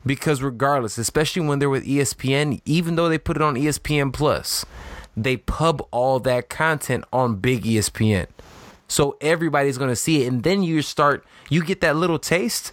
[0.04, 4.64] because regardless, especially when they're with ESPN, even though they put it on ESPN Plus,
[5.16, 8.26] they pub all that content on big ESPN.
[8.88, 10.26] So everybody's to see it.
[10.26, 12.72] And then you start, you get that little taste.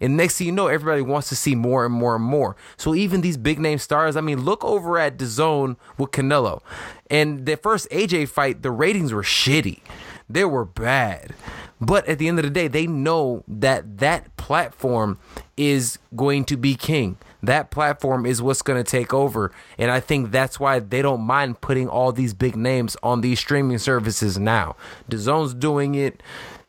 [0.00, 2.54] And next thing you know, everybody wants to see more and more and more.
[2.76, 6.62] So even these big name stars, I mean, look over at the zone with Canelo.
[7.10, 9.80] And the first AJ fight, the ratings were shitty.
[10.28, 11.34] They were bad.
[11.80, 15.18] But at the end of the day, they know that that platform
[15.56, 19.52] is going to be king that platform is what's going to take over.
[19.76, 23.38] And I think that's why they don't mind putting all these big names on these
[23.38, 24.76] streaming services now.
[25.10, 26.22] DAZN's doing it,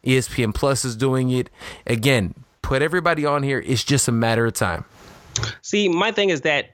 [0.05, 1.49] ESPN Plus is doing it.
[1.86, 3.63] Again, put everybody on here.
[3.65, 4.86] It's just a matter of time.
[5.62, 6.71] See, my thing is that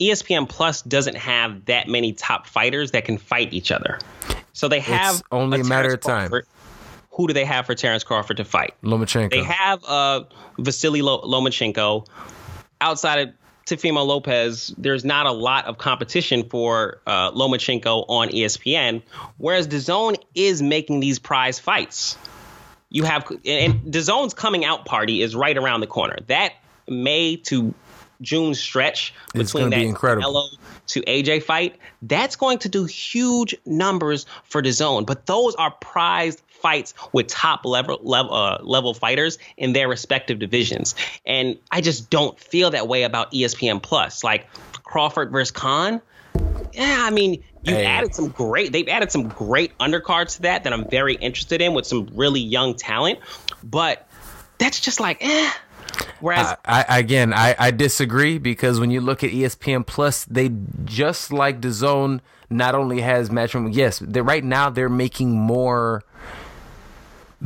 [0.00, 3.98] ESPN Plus doesn't have that many top fighters that can fight each other.
[4.52, 6.28] So they have it's only a, a matter of time.
[6.28, 6.46] Crawford.
[7.12, 8.74] Who do they have for Terrence Crawford to fight?
[8.82, 9.30] Lomachenko.
[9.30, 10.24] They have uh,
[10.58, 12.06] Vasily Lomachenko,
[12.80, 13.34] outside of
[13.66, 19.02] Teofimo Lopez, there's not a lot of competition for uh, Lomachenko on ESPN,
[19.38, 22.16] whereas DAZN is making these prize fights.
[22.90, 26.16] You have and DAZN's coming out party is right around the corner.
[26.28, 26.52] That
[26.88, 27.74] May to
[28.20, 30.48] June stretch between that Canelo
[30.86, 35.06] to AJ fight, that's going to do huge numbers for DAZN.
[35.06, 40.40] But those are prized fights with top level level uh, level fighters in their respective
[40.40, 44.24] divisions, and I just don't feel that way about ESPN Plus.
[44.24, 44.48] Like
[44.82, 46.02] Crawford versus Khan,
[46.72, 47.84] yeah, I mean you hey.
[47.84, 51.72] added some great they've added some great undercards to that that I'm very interested in
[51.72, 53.20] with some really young talent,
[53.62, 54.08] but
[54.58, 55.52] that's just like eh.
[56.20, 60.50] Whereas, I, I, again, I, I disagree because when you look at ESPN Plus, they
[60.84, 63.70] just like DAZN not only has matchroom.
[63.72, 66.02] Yes, they right now they're making more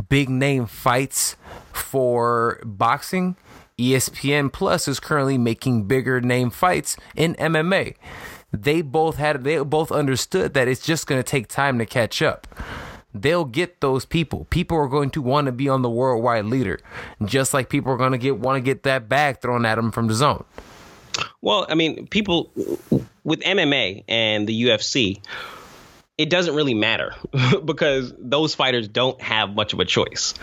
[0.08, 1.36] big name fights
[1.72, 3.36] for boxing,
[3.78, 7.96] ESPN Plus is currently making bigger name fights in MMA.
[8.52, 12.20] They both had they both understood that it's just going to take time to catch
[12.20, 12.46] up.
[13.14, 14.46] They'll get those people.
[14.50, 16.78] People are going to want to be on the worldwide leader,
[17.24, 19.90] just like people are going to get want to get that bag thrown at them
[19.90, 20.44] from the zone.
[21.40, 22.50] Well, I mean, people
[23.24, 25.20] with MMA and the UFC,
[26.20, 27.14] it doesn't really matter
[27.64, 30.34] because those fighters don't have much of a choice.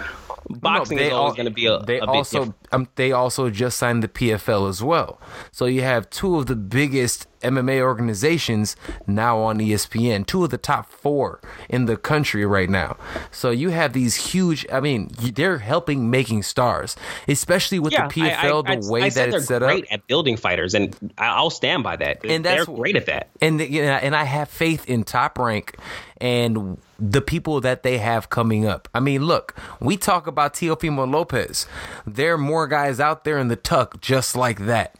[0.49, 1.79] Boxing no, is always going to be a.
[1.79, 5.19] They a also um, they also just signed the PFL as well.
[5.51, 10.57] So you have two of the biggest MMA organizations now on ESPN, two of the
[10.57, 12.97] top four in the country right now.
[13.31, 14.65] So you have these huge.
[14.71, 16.95] I mean, they're helping making stars,
[17.27, 18.67] especially with yeah, the PFL.
[18.67, 21.49] I, I, the way I, that it's set great up, at building fighters, and I'll
[21.49, 22.23] stand by that.
[22.23, 23.29] And they're great at that.
[23.41, 25.77] And and I have faith in Top Rank
[26.19, 28.87] and the people that they have coming up.
[28.93, 31.67] I mean, look, we talk about Teofimo Lopez.
[32.05, 34.95] There are more guys out there in the tuck just like that.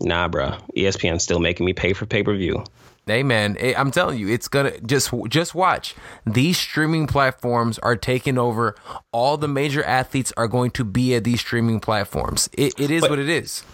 [0.00, 0.56] Nah, bro.
[0.76, 2.64] ESPN's still making me pay for pay per view.
[3.06, 5.96] Hey man, I'm telling you, it's gonna just just watch.
[6.24, 8.76] These streaming platforms are taking over.
[9.10, 12.48] All the major athletes are going to be at these streaming platforms.
[12.52, 13.64] It, it is but what it is.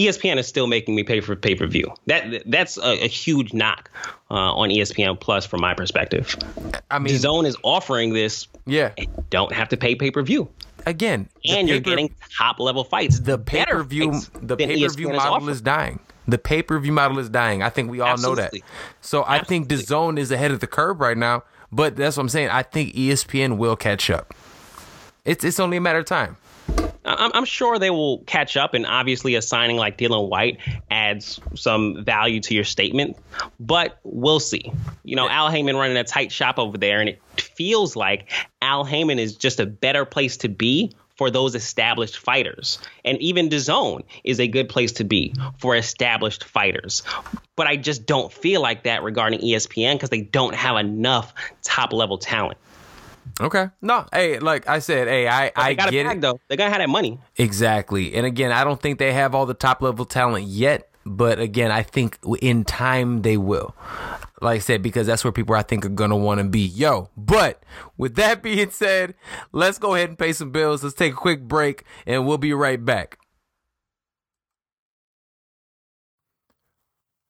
[0.00, 1.92] ESPN is still making me pay for pay per view.
[2.06, 3.90] That that's a, a huge knock
[4.30, 6.36] uh, on ESPN Plus from my perspective.
[6.90, 8.48] I mean, Zone is offering this.
[8.66, 8.92] Yeah,
[9.28, 10.48] don't have to pay pay per view
[10.86, 13.20] again, and you're getting top level fights.
[13.20, 16.00] The pay per view, the pay per view model is, is, dying.
[16.26, 17.62] The pay per view model is dying.
[17.62, 18.42] I think we all Absolutely.
[18.42, 18.60] know that.
[19.02, 19.38] So Absolutely.
[19.38, 21.44] I think the zone is ahead of the curve right now.
[21.72, 22.48] But that's what I'm saying.
[22.48, 24.34] I think ESPN will catch up.
[25.24, 26.36] It's it's only a matter of time.
[27.04, 30.58] I'm, I'm, sure they will catch up, and obviously, a signing like Dillian Whyte
[30.90, 33.16] adds some value to your statement.
[33.58, 34.70] But we'll see.
[35.04, 38.30] You know, Al Haymon running a tight shop over there, and it feels like
[38.60, 42.78] Al Haymon is just a better place to be for those established fighters.
[43.04, 47.02] And even DAZN is a good place to be for established fighters.
[47.56, 51.92] But I just don't feel like that regarding ESPN because they don't have enough top
[51.92, 52.56] level talent.
[53.40, 53.68] Okay.
[53.80, 56.20] No, hey, like I said, hey, I I got get bag, it.
[56.20, 57.18] Though they gotta have that money.
[57.36, 58.14] Exactly.
[58.14, 60.86] And again, I don't think they have all the top level talent yet.
[61.06, 63.74] But again, I think in time they will.
[64.42, 66.60] Like I said, because that's where people I think are gonna want to be.
[66.60, 67.62] Yo, but
[67.96, 69.14] with that being said,
[69.52, 70.82] let's go ahead and pay some bills.
[70.84, 73.18] Let's take a quick break, and we'll be right back.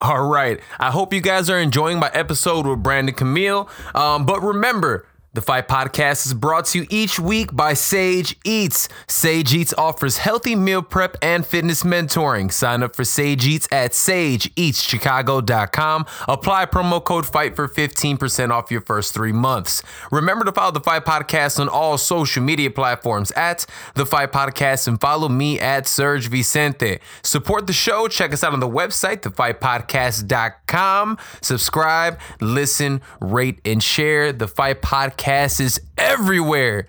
[0.03, 0.59] All right.
[0.79, 3.69] I hope you guys are enjoying my episode with Brandon Camille.
[3.95, 8.89] Um, but remember, the Fight Podcast is brought to you each week by Sage Eats.
[9.07, 12.53] Sage Eats offers healthy meal prep and fitness mentoring.
[12.53, 16.07] Sign up for Sage Eats at sageeatschicago.com.
[16.27, 19.85] Apply promo code FIGHT for 15% off your first three months.
[20.11, 24.89] Remember to follow the Fight Podcast on all social media platforms at the Fight Podcast
[24.89, 26.99] and follow me at Serge Vicente.
[27.23, 28.09] Support the show.
[28.09, 31.19] Check us out on the website, thefightpodcast.com.
[31.41, 36.87] Subscribe, listen, rate, and share the Fight Podcast podcast is everywhere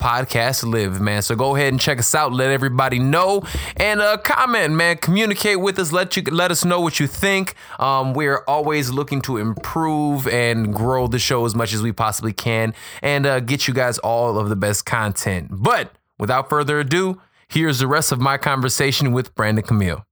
[0.00, 1.22] podcasts live, man.
[1.22, 2.32] So go ahead and check us out.
[2.32, 3.42] Let everybody know
[3.76, 4.96] and uh, comment, man.
[4.96, 5.92] Communicate with us.
[5.92, 7.54] Let you let us know what you think.
[7.78, 12.32] Um, we're always looking to improve and grow the show as much as we possibly
[12.32, 15.48] can, and uh, get you guys all of the best content.
[15.50, 20.04] But without further ado, here's the rest of my conversation with Brandon Camille.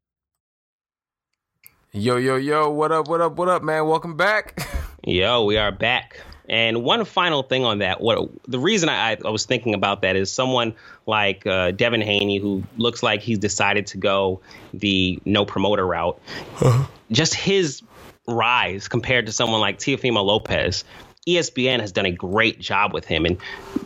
[1.93, 2.71] Yo, yo, yo!
[2.71, 3.09] What up?
[3.09, 3.37] What up?
[3.37, 3.87] What up, man?
[3.87, 4.69] Welcome back.
[5.05, 6.21] Yo, we are back.
[6.49, 10.17] And one final thing on that, what the reason I, I was thinking about that
[10.17, 10.75] is someone
[11.07, 14.41] like uh, Devin Haney, who looks like he's decided to go
[14.73, 16.21] the no promoter route.
[16.61, 16.87] Uh-huh.
[17.11, 17.83] Just his
[18.29, 20.85] rise compared to someone like Teofimo Lopez.
[21.27, 23.37] ESPN has done a great job with him, and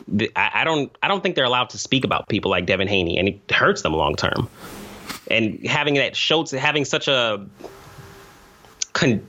[0.07, 2.87] the, I, I, don't I don't think they're allowed to speak about people like Devin
[2.87, 4.49] Haney, and it hurts them long term.
[5.31, 7.47] And having that show, having such a
[8.93, 9.27] con-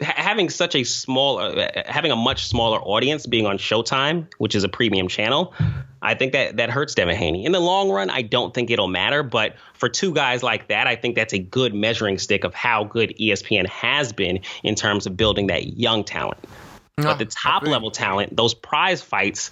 [0.00, 4.64] having such a small, uh, having a much smaller audience, being on Showtime, which is
[4.64, 5.54] a premium channel,
[6.02, 7.44] I think that that hurts Devin Haney.
[7.44, 10.86] In the long run, I don't think it'll matter, but for two guys like that,
[10.86, 15.06] I think that's a good measuring stick of how good ESPN has been in terms
[15.06, 16.38] of building that young talent.
[16.98, 19.50] No, but the top level talent, those prize fights,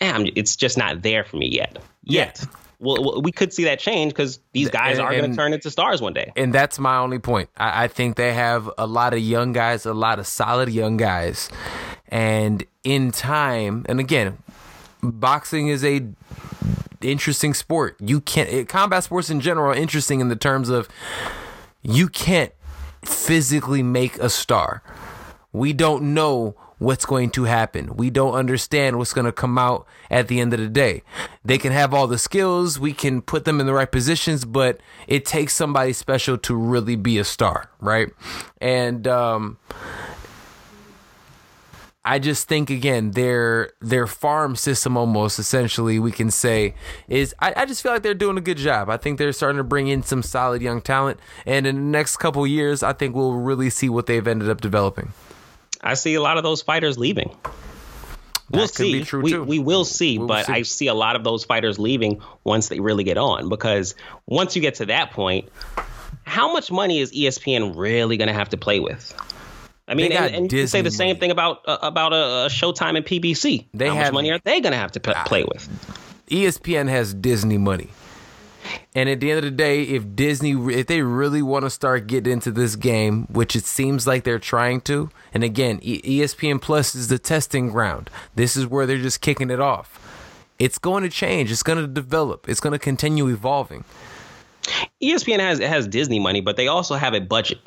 [0.00, 1.78] damn, it's just not there for me yet.
[2.04, 2.40] Yet.
[2.42, 5.52] Yeah well, we could see that change because these guys and, are going to turn
[5.52, 6.32] into stars one day.
[6.36, 7.48] And that's my only point.
[7.56, 10.96] I, I think they have a lot of young guys, a lot of solid young
[10.96, 11.48] guys,
[12.08, 14.38] and in time, and again,
[15.02, 16.06] boxing is a
[17.00, 17.96] interesting sport.
[18.00, 20.88] You can't it, combat sports in general are interesting in the terms of
[21.82, 22.52] you can't
[23.04, 24.82] physically make a star.
[25.52, 27.96] We don't know what's going to happen.
[27.96, 31.02] We don't understand what's going to come out at the end of the day.
[31.44, 34.80] They can have all the skills, we can put them in the right positions, but
[35.06, 38.08] it takes somebody special to really be a star, right?
[38.60, 39.58] And um
[42.06, 46.74] I just think again their their farm system almost essentially we can say
[47.08, 48.90] is I, I, just feel like they're doing a good job.
[48.90, 52.18] I think they're starting to bring in some solid young talent, and in the next
[52.18, 55.12] couple years, I think we'll really see what they've ended up developing.
[55.84, 57.36] I see a lot of those fighters leaving.
[58.50, 59.04] We'll see.
[59.12, 60.52] we, we will see, we'll but see.
[60.52, 63.94] I see a lot of those fighters leaving once they really get on because
[64.26, 65.48] once you get to that point,
[66.24, 69.14] how much money is ESPN really going to have to play with?
[69.86, 72.48] I mean, and, and you can say the same thing about uh, about a, a,
[72.48, 73.66] Showtime and PBC.
[73.74, 75.24] They how have, much money are they going to have to p- ah.
[75.26, 75.68] play with?
[76.30, 77.90] ESPN has Disney money.
[78.94, 82.06] And at the end of the day, if Disney, if they really want to start
[82.06, 86.94] getting into this game, which it seems like they're trying to, and again, ESPN Plus
[86.94, 88.10] is the testing ground.
[88.34, 90.00] This is where they're just kicking it off.
[90.58, 91.50] It's going to change.
[91.50, 92.48] It's going to develop.
[92.48, 93.84] It's going to continue evolving.
[95.02, 97.58] ESPN has has Disney money, but they also have a budget,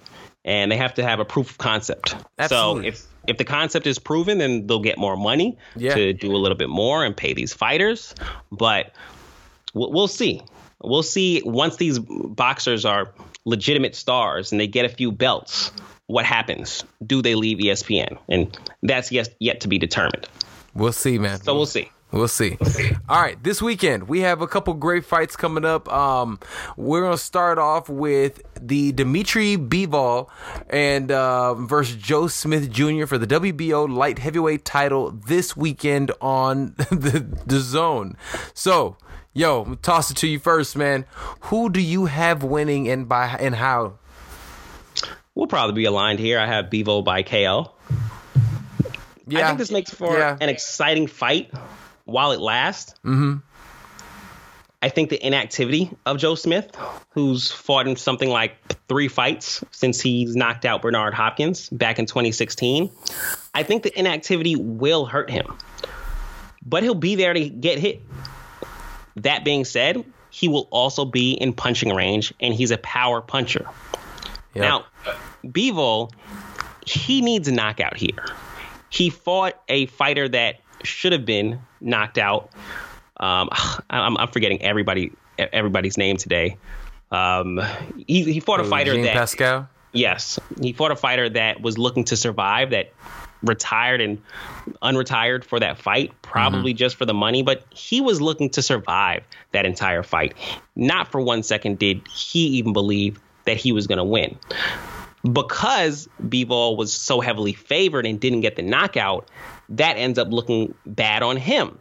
[0.45, 2.15] and they have to have a proof of concept.
[2.39, 2.83] Absolutely.
[2.83, 5.93] So if if the concept is proven, then they'll get more money yeah.
[5.93, 8.15] to do a little bit more and pay these fighters.
[8.51, 8.93] But
[9.73, 10.41] we'll, we'll see.
[10.83, 13.11] We'll see once these boxers are
[13.45, 15.71] legitimate stars and they get a few belts.
[16.05, 16.83] What happens?
[17.05, 18.17] Do they leave ESPN?
[18.29, 20.27] And that's yet yet to be determined.
[20.73, 21.41] We'll see, man.
[21.41, 21.89] So we'll see.
[22.11, 22.57] We'll see.
[23.09, 25.91] All right, this weekend we have a couple great fights coming up.
[25.91, 26.39] Um,
[26.77, 30.29] we're gonna start off with the Dimitri Bivol
[30.69, 33.05] and uh, versus Joe Smith Jr.
[33.07, 38.15] for the WBO light heavyweight title this weekend on the the Zone.
[38.53, 38.95] So,
[39.37, 41.05] yo, toss it to you first, man.
[41.41, 43.99] Who do you have winning and by and how?
[45.35, 46.39] We'll probably be aligned here.
[46.39, 47.71] I have Bivol by KO.
[49.27, 49.43] Yeah.
[49.43, 50.37] I think this makes for yeah.
[50.41, 51.51] an exciting fight
[52.05, 52.95] while it lasts.
[53.05, 53.37] Mm-hmm.
[54.81, 56.75] I think the inactivity of Joe Smith,
[57.09, 58.57] who's fought in something like
[58.87, 62.89] three fights since he's knocked out Bernard Hopkins back in 2016,
[63.53, 65.57] I think the inactivity will hurt him.
[66.63, 68.01] But he'll be there to get hit.
[69.17, 73.65] That being said, he will also be in punching range, and he's a power puncher.
[74.53, 74.63] Yep.
[74.63, 74.85] Now,
[75.45, 76.11] Bivol,
[76.85, 78.25] he needs a knockout here.
[78.89, 82.51] He fought a fighter that should have been knocked out.
[83.17, 83.49] Um,
[83.89, 86.57] I'm, I'm, forgetting everybody everybody's name today.
[87.11, 87.61] Um,
[88.07, 89.69] he, he fought a fighter Jean that Pascal.
[89.93, 92.71] Yes, he fought a fighter that was looking to survive.
[92.71, 92.93] That
[93.43, 94.21] retired and
[94.81, 96.77] unretired for that fight, probably mm-hmm.
[96.77, 100.33] just for the money, but he was looking to survive that entire fight.
[100.75, 104.37] Not for one second did he even believe that he was going to win.
[105.31, 109.29] Because Bivol was so heavily favored and didn't get the knockout,
[109.69, 111.77] that ends up looking bad on him.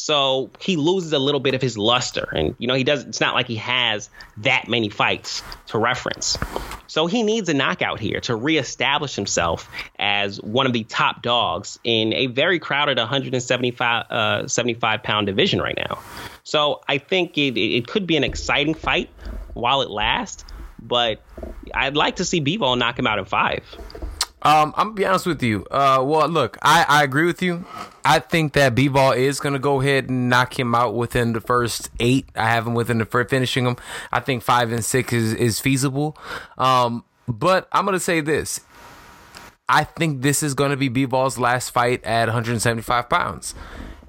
[0.00, 2.26] So he loses a little bit of his luster.
[2.32, 6.38] And, you know, he does, it's not like he has that many fights to reference.
[6.86, 11.78] So he needs a knockout here to reestablish himself as one of the top dogs
[11.84, 15.98] in a very crowded 175 uh, 75 pound division right now.
[16.44, 19.10] So I think it, it could be an exciting fight
[19.52, 20.46] while it lasts,
[20.80, 21.20] but
[21.74, 23.62] I'd like to see Bivol knock him out in five.
[24.42, 25.66] Um, I'm gonna be honest with you.
[25.70, 27.66] Uh, well, look, I, I agree with you.
[28.04, 31.90] I think that Bivol is gonna go ahead and knock him out within the first
[32.00, 32.26] eight.
[32.34, 33.76] I have him within the first finishing him.
[34.10, 36.16] I think five and six is is feasible.
[36.56, 38.60] Um, but I'm gonna say this.
[39.68, 43.54] I think this is gonna be Bivol's last fight at 175 pounds.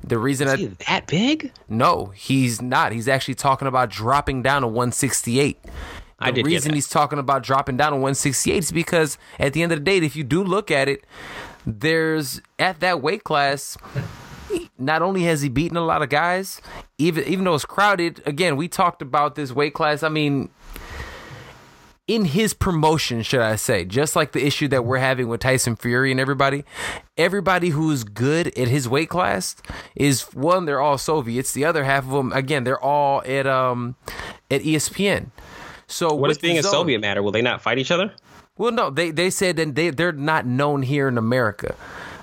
[0.03, 1.51] The reason is that, that big?
[1.69, 2.91] No, he's not.
[2.91, 5.59] He's actually talking about dropping down to 168.
[6.21, 9.79] The reason he's talking about dropping down to 168 is because at the end of
[9.79, 11.05] the day, if you do look at it,
[11.65, 13.77] there's at that weight class.
[14.77, 16.61] Not only has he beaten a lot of guys,
[16.97, 18.21] even even though it's crowded.
[18.25, 20.03] Again, we talked about this weight class.
[20.03, 20.49] I mean,
[22.07, 25.75] in his promotion, should I say, just like the issue that we're having with Tyson
[25.77, 26.65] Fury and everybody,
[27.15, 29.55] everybody who's good at his weight class
[29.95, 31.53] is one, they're all Soviets.
[31.53, 33.95] The other half of them, again, they're all at um
[34.49, 35.29] at ESPN.
[35.91, 37.21] So what does being a Soviet matter?
[37.21, 38.13] Will they not fight each other?
[38.57, 38.89] Well, no.
[38.89, 41.75] They they said that they they're not known here in America,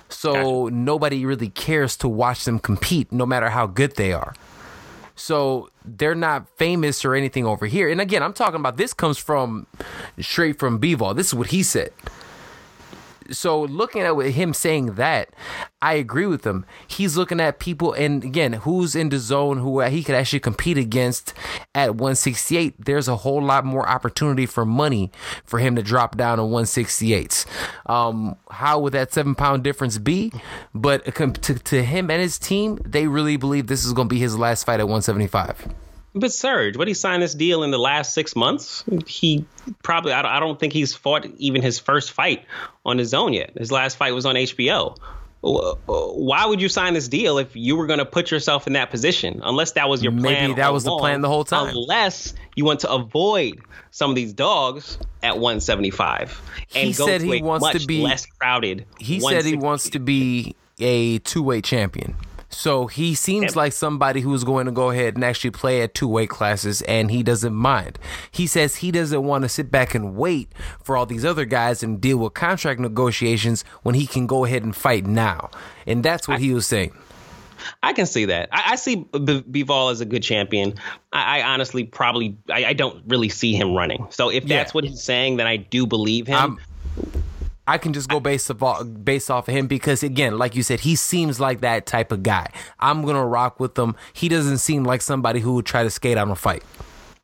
[0.08, 0.32] so
[0.64, 0.74] gotcha.
[0.74, 4.34] nobody really cares to watch them compete, no matter how good they are.
[5.14, 7.88] So they're not famous or anything over here.
[7.88, 9.66] And again, I'm talking about this comes from
[10.20, 11.16] straight from Bivol.
[11.16, 11.92] This is what he said
[13.30, 15.30] so looking at him saying that,
[15.80, 16.66] I agree with him.
[16.86, 20.76] He's looking at people, and again, who's in the zone who he could actually compete
[20.76, 21.34] against
[21.74, 22.84] at 168.
[22.84, 25.12] There's a whole lot more opportunity for money
[25.44, 27.46] for him to drop down to 168s.
[27.86, 30.32] Um, how would that seven pound difference be?
[30.74, 34.18] But to, to him and his team, they really believe this is going to be
[34.20, 35.68] his last fight at 175.
[36.18, 38.84] But Serge, what he signed this deal in the last six months?
[39.06, 39.44] He
[39.82, 42.44] probably I don't think he's fought even his first fight
[42.84, 43.52] on his own yet.
[43.56, 44.96] His last fight was on HBO.
[45.40, 48.90] Why would you sign this deal if you were going to put yourself in that
[48.90, 49.40] position?
[49.44, 50.48] Unless that was your plan.
[50.50, 51.68] Maybe that was along, the plan the whole time.
[51.68, 53.60] Unless you want to avoid
[53.92, 56.40] some of these dogs at 175
[56.74, 58.84] and he go said to he wants to be less crowded.
[58.98, 62.16] He said he wants to be a two weight champion.
[62.58, 66.08] So he seems like somebody who's going to go ahead and actually play at two
[66.08, 68.00] weight classes, and he doesn't mind.
[68.32, 70.50] He says he doesn't want to sit back and wait
[70.82, 74.64] for all these other guys and deal with contract negotiations when he can go ahead
[74.64, 75.50] and fight now.
[75.86, 76.98] And that's what he was saying.
[77.84, 78.48] I can see that.
[78.50, 80.74] I, I see B- Bivol as a good champion.
[81.12, 84.08] I, I honestly probably I, I, don't really see him running.
[84.10, 84.72] So if that's yeah.
[84.72, 86.36] what he's saying, then I do believe him.
[86.36, 86.58] I'm,
[87.68, 90.80] I can just go based off based off of him because again, like you said,
[90.80, 92.50] he seems like that type of guy.
[92.80, 93.94] I'm gonna rock with him.
[94.14, 96.62] He doesn't seem like somebody who would try to skate out on a fight.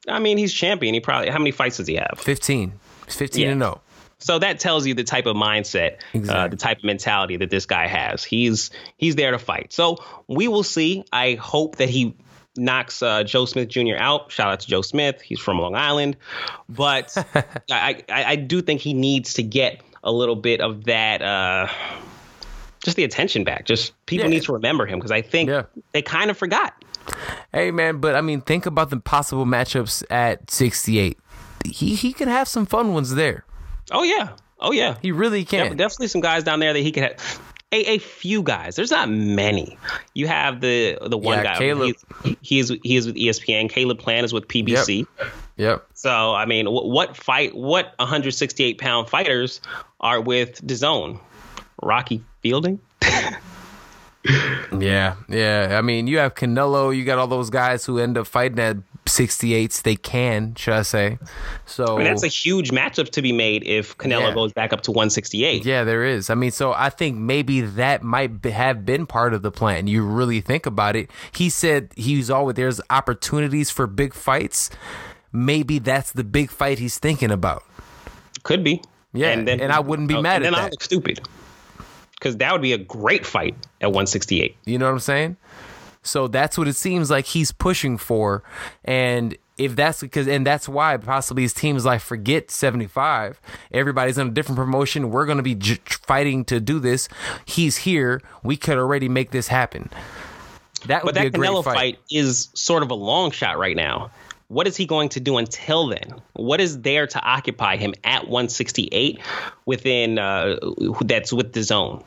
[0.06, 0.92] I mean, he's champion.
[0.92, 2.18] He probably how many fights does he have?
[2.18, 2.74] Fifteen.
[3.06, 3.52] He's fifteen yeah.
[3.52, 3.80] and zero.
[3.80, 3.80] Oh.
[4.18, 6.28] So that tells you the type of mindset, exactly.
[6.28, 8.22] uh, the type of mentality that this guy has.
[8.22, 9.72] He's he's there to fight.
[9.72, 9.96] So
[10.28, 11.04] we will see.
[11.10, 12.14] I hope that he
[12.54, 13.96] knocks uh, Joe Smith Jr.
[13.96, 14.30] out.
[14.30, 15.22] Shout out to Joe Smith.
[15.22, 16.18] He's from Long Island,
[16.68, 17.16] but
[17.70, 21.22] I, I, I do think he needs to get a little bit of that.
[21.22, 21.66] Uh,
[22.84, 23.64] just the attention back.
[23.64, 24.36] Just people yeah.
[24.36, 25.64] need to remember him because I think yeah.
[25.92, 26.84] they kind of forgot.
[27.52, 31.18] Hey man, but I mean, think about the possible matchups at 68.
[31.64, 33.44] He he could have some fun ones there.
[33.90, 34.30] Oh yeah,
[34.60, 35.76] oh yeah, he really can.
[35.76, 37.40] definitely some guys down there that he could have.
[37.72, 38.76] A, a few guys.
[38.76, 39.76] There's not many.
[40.14, 41.58] You have the the one yeah, guy.
[41.58, 41.96] Caleb.
[42.22, 43.68] He's, he is he is with ESPN.
[43.68, 45.06] Caleb Plant is with PBC.
[45.18, 45.26] Yep.
[45.56, 45.86] Yep.
[45.94, 47.54] So I mean, what, what fight?
[47.54, 49.60] What 168 pound fighters
[50.00, 51.20] are with DAZN?
[51.82, 52.80] Rocky Fielding.
[54.78, 55.76] yeah, yeah.
[55.78, 56.96] I mean, you have Canelo.
[56.96, 59.82] You got all those guys who end up fighting at 68s.
[59.82, 61.18] They can, should I say?
[61.66, 64.34] So I mean, that's a huge matchup to be made if Canelo yeah.
[64.34, 65.64] goes back up to 168.
[65.64, 66.30] Yeah, there is.
[66.30, 69.86] I mean, so I think maybe that might be, have been part of the plan.
[69.86, 71.10] You really think about it.
[71.32, 74.70] He said he's always there's opportunities for big fights.
[75.34, 77.64] Maybe that's the big fight he's thinking about.
[78.44, 78.80] Could be.
[79.12, 80.60] Yeah, and, then, and I wouldn't be uh, mad at then that.
[80.60, 81.20] I look stupid
[82.14, 84.56] because that would be a great fight at 168.
[84.64, 85.36] You know what I'm saying?
[86.02, 88.44] So that's what it seems like he's pushing for.
[88.84, 93.40] And if that's because, and that's why possibly his team's like, forget 75.
[93.72, 95.10] Everybody's in a different promotion.
[95.10, 97.08] We're going to be j- fighting to do this.
[97.44, 98.20] He's here.
[98.42, 99.90] We could already make this happen.
[100.86, 101.74] That would but that be a Canelo fight.
[101.74, 104.10] fight is sort of a long shot right now.
[104.54, 106.14] What is he going to do until then?
[106.34, 109.18] What is there to occupy him at 168
[109.66, 110.60] within uh,
[111.00, 112.04] that's with the zone?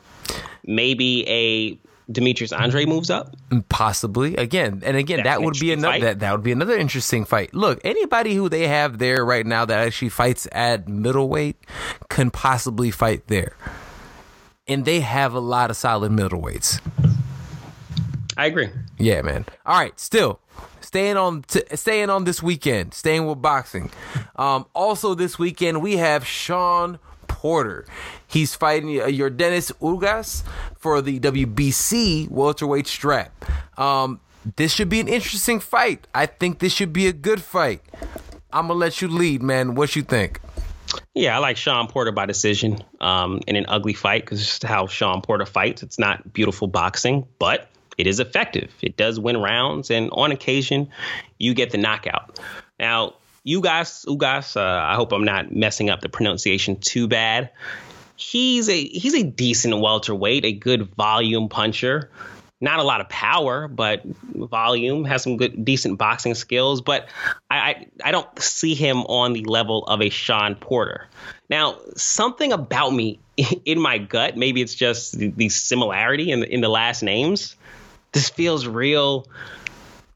[0.64, 1.78] Maybe a
[2.10, 3.36] Demetrius Andrade moves up?
[3.68, 4.34] Possibly.
[4.36, 7.52] Again, and again, That's that would be another that, that would be another interesting fight.
[7.52, 11.58] Look, anybody who they have there right now that actually fights at middleweight
[12.08, 13.58] can possibly fight there.
[14.66, 16.80] And they have a lot of solid middleweights.
[18.38, 18.70] I agree.
[18.96, 19.44] Yeah, man.
[19.66, 20.40] All right, still
[20.88, 23.90] staying on t- staying on this weekend, staying with boxing.
[24.36, 27.84] Um, also this weekend we have Shawn Porter.
[28.26, 30.44] He's fighting uh, Yordenis Ugas
[30.78, 33.44] for the WBC welterweight strap.
[33.78, 34.20] Um,
[34.56, 36.06] this should be an interesting fight.
[36.14, 37.82] I think this should be a good fight.
[38.50, 39.74] I'm gonna let you lead, man.
[39.74, 40.40] What you think?
[41.12, 44.86] Yeah, I like Shawn Porter by decision um, in an ugly fight because it's how
[44.86, 45.82] Shawn Porter fights.
[45.82, 47.68] It's not beautiful boxing, but
[47.98, 48.72] it is effective.
[48.80, 50.88] It does win rounds, and on occasion,
[51.38, 52.38] you get the knockout.
[52.78, 53.14] Now,
[53.46, 57.50] Ugas, Ugas, uh, I hope I'm not messing up the pronunciation too bad.
[58.16, 62.10] He's a he's a decent welterweight, a good volume puncher.
[62.60, 66.80] Not a lot of power, but volume has some good, decent boxing skills.
[66.80, 67.08] But
[67.48, 71.06] I, I, I don't see him on the level of a Shawn Porter.
[71.48, 73.20] Now, something about me
[73.64, 77.54] in my gut, maybe it's just the, the similarity in the, in the last names.
[78.12, 79.26] This feels real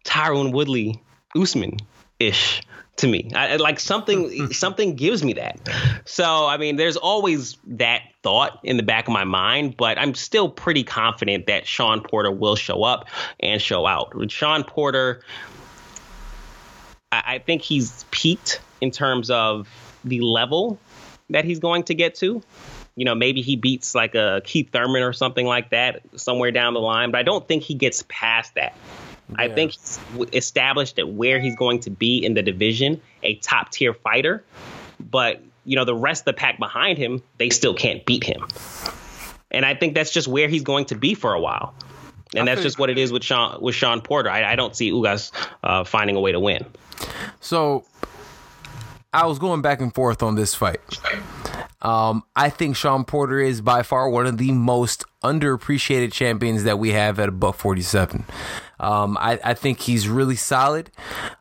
[0.05, 1.03] Tyron Woodley
[1.36, 1.78] Usman
[2.18, 2.62] ish
[2.97, 3.30] to me.
[3.34, 4.53] I, like something hmm.
[4.53, 5.68] something gives me that.
[6.05, 10.14] So I mean, there's always that thought in the back of my mind, but I'm
[10.14, 13.09] still pretty confident that Shawn Porter will show up
[13.40, 14.14] and show out.
[14.14, 15.22] With Shawn Porter,
[17.11, 19.68] I, I think he's peaked in terms of
[20.05, 20.78] the level
[21.30, 22.43] that he's going to get to.
[22.97, 26.74] You know, maybe he beats like a Keith Thurman or something like that somewhere down
[26.74, 28.74] the line, but I don't think he gets past that.
[29.36, 29.99] I think he's
[30.32, 34.45] established that where he's going to be in the division, a top tier fighter.
[35.01, 38.47] But you know, the rest of the pack behind him, they still can't beat him.
[39.51, 41.74] And I think that's just where he's going to be for a while.
[42.34, 44.30] And I that's just what it is with Shawn with Shawn Porter.
[44.30, 45.32] I, I don't see Ugas
[45.62, 46.64] uh, finding a way to win.
[47.40, 47.84] So
[49.12, 50.80] I was going back and forth on this fight.
[51.83, 56.78] Um, I think Shawn Porter is by far one of the most underappreciated champions that
[56.78, 58.24] we have at a buck 47.
[58.78, 60.91] Um, I, I, think he's really solid.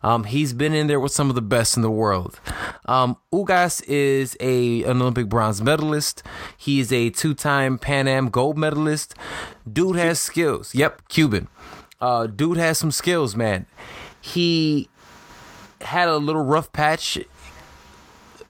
[0.03, 2.39] Um, he's been in there with some of the best in the world.
[2.85, 6.21] Um, Ugas is a an Olympic bronze medalist.
[6.55, 9.15] He's a two time Pan Am gold medalist.
[9.71, 10.75] Dude has skills.
[10.75, 11.47] Yep, Cuban.
[11.99, 13.65] Uh, dude has some skills, man.
[14.19, 14.89] He
[15.81, 17.17] had a little rough patch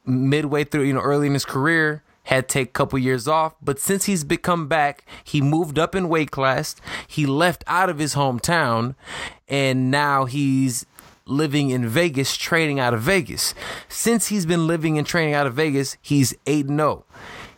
[0.05, 3.79] midway through, you know, early in his career had take a couple years off, but
[3.79, 6.75] since he's become back, he moved up in weight class.
[7.07, 8.95] He left out of his hometown,
[9.47, 10.85] and now he's
[11.25, 13.53] living in Vegas, training out of Vegas.
[13.89, 17.05] Since he's been living and training out of Vegas, he's 8 0.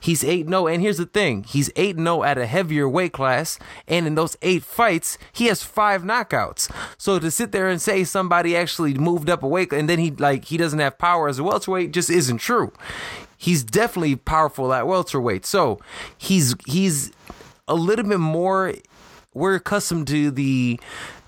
[0.03, 0.67] He's 8 0.
[0.67, 3.57] And here's the thing he's 8 0 at a heavier weight class.
[3.87, 6.69] And in those eight fights, he has five knockouts.
[6.97, 10.11] So to sit there and say somebody actually moved up a weight and then he
[10.11, 12.73] like he doesn't have power as a welterweight just isn't true.
[13.37, 15.45] He's definitely powerful at welterweight.
[15.45, 15.79] So
[16.17, 17.13] he's he's
[17.69, 18.73] a little bit more
[19.33, 20.81] we're accustomed to the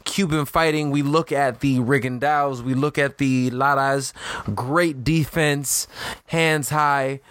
[0.03, 4.13] Cuban fighting, we look at the Rigondeaux, we look at the Laras,
[4.53, 5.88] great defense,
[6.28, 7.21] hands high,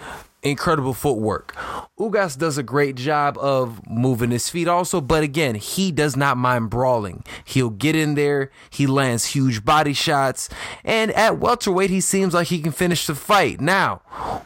[0.44, 1.54] incredible footwork.
[1.98, 6.36] Ugas does a great job of moving his feet also, but again, he does not
[6.36, 7.24] mind brawling.
[7.44, 10.48] He'll get in there, he lands huge body shots,
[10.84, 13.60] and at welterweight, he seems like he can finish the fight.
[13.60, 14.02] Now,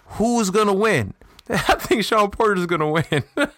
[0.06, 1.14] who is going to win?
[1.50, 3.24] I think Porter is going to win.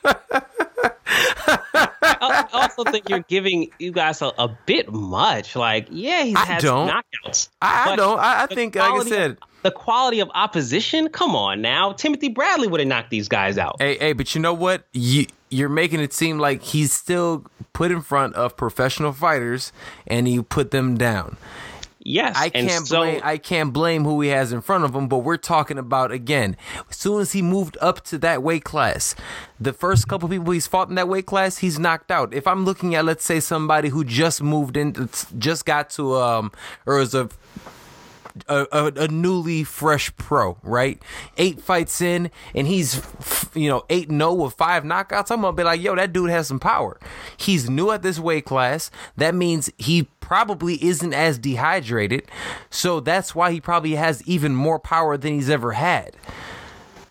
[2.23, 5.57] I also think you're giving Ugas a, a bit much.
[5.57, 7.49] Like, yeah, he's had some knockouts.
[7.61, 8.19] I, I don't.
[8.19, 11.09] I, I think, like I said, the quality of opposition.
[11.09, 13.77] Come on now, Timothy Bradley would have knocked these guys out.
[13.79, 14.85] Hey, hey, but you know what?
[14.93, 19.73] You you're making it seem like he's still put in front of professional fighters,
[20.07, 21.37] and you put them down.
[22.03, 25.07] Yes, I can't so, blame I can't blame who he has in front of him,
[25.07, 26.57] but we're talking about again.
[26.89, 29.15] As soon as he moved up to that weight class,
[29.61, 32.33] the first couple people he's fought in that weight class, he's knocked out.
[32.33, 36.53] If I'm looking at let's say somebody who just moved in, just got to um
[36.87, 37.29] or is a
[38.49, 41.01] a, a, a, newly fresh pro, right?
[41.37, 43.03] Eight fights in, and he's,
[43.55, 45.31] you know, 8 0 with five knockouts.
[45.31, 46.99] I'm gonna be like, yo, that dude has some power.
[47.37, 48.91] He's new at this weight class.
[49.17, 52.29] That means he probably isn't as dehydrated.
[52.71, 56.17] So that's why he probably has even more power than he's ever had.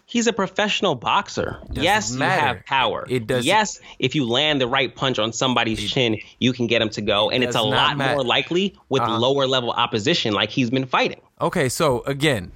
[0.09, 1.59] He's a professional boxer.
[1.67, 2.41] Doesn't yes, matter.
[2.41, 3.05] you have power.
[3.07, 3.45] It does.
[3.45, 7.01] Yes, if you land the right punch on somebody's chin, you can get him to
[7.01, 8.15] go, and it's a lot matter.
[8.15, 9.19] more likely with uh-huh.
[9.19, 11.21] lower level opposition, like he's been fighting.
[11.39, 12.51] Okay, so again,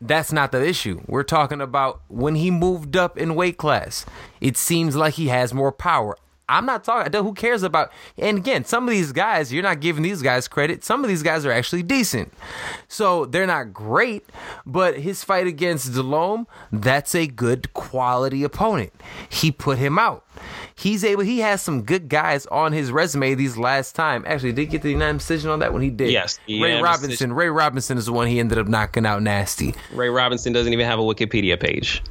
[0.00, 1.02] that's not the issue.
[1.06, 4.06] We're talking about when he moved up in weight class.
[4.40, 6.16] It seems like he has more power.
[6.48, 7.12] I'm not talking.
[7.12, 7.90] Who cares about?
[8.16, 10.84] And again, some of these guys, you're not giving these guys credit.
[10.84, 12.32] Some of these guys are actually decent,
[12.88, 14.24] so they're not great.
[14.64, 18.92] But his fight against Dulorme, that's a good quality opponent.
[19.28, 20.24] He put him out.
[20.74, 21.22] He's able.
[21.22, 23.34] He has some good guys on his resume.
[23.34, 25.82] These last time, actually, did get the unanimous decision on that one.
[25.82, 26.10] He did.
[26.10, 26.38] Yes.
[26.46, 27.10] Ray Robinson.
[27.10, 27.32] Decision.
[27.32, 29.74] Ray Robinson is the one he ended up knocking out nasty.
[29.92, 32.02] Ray Robinson doesn't even have a Wikipedia page.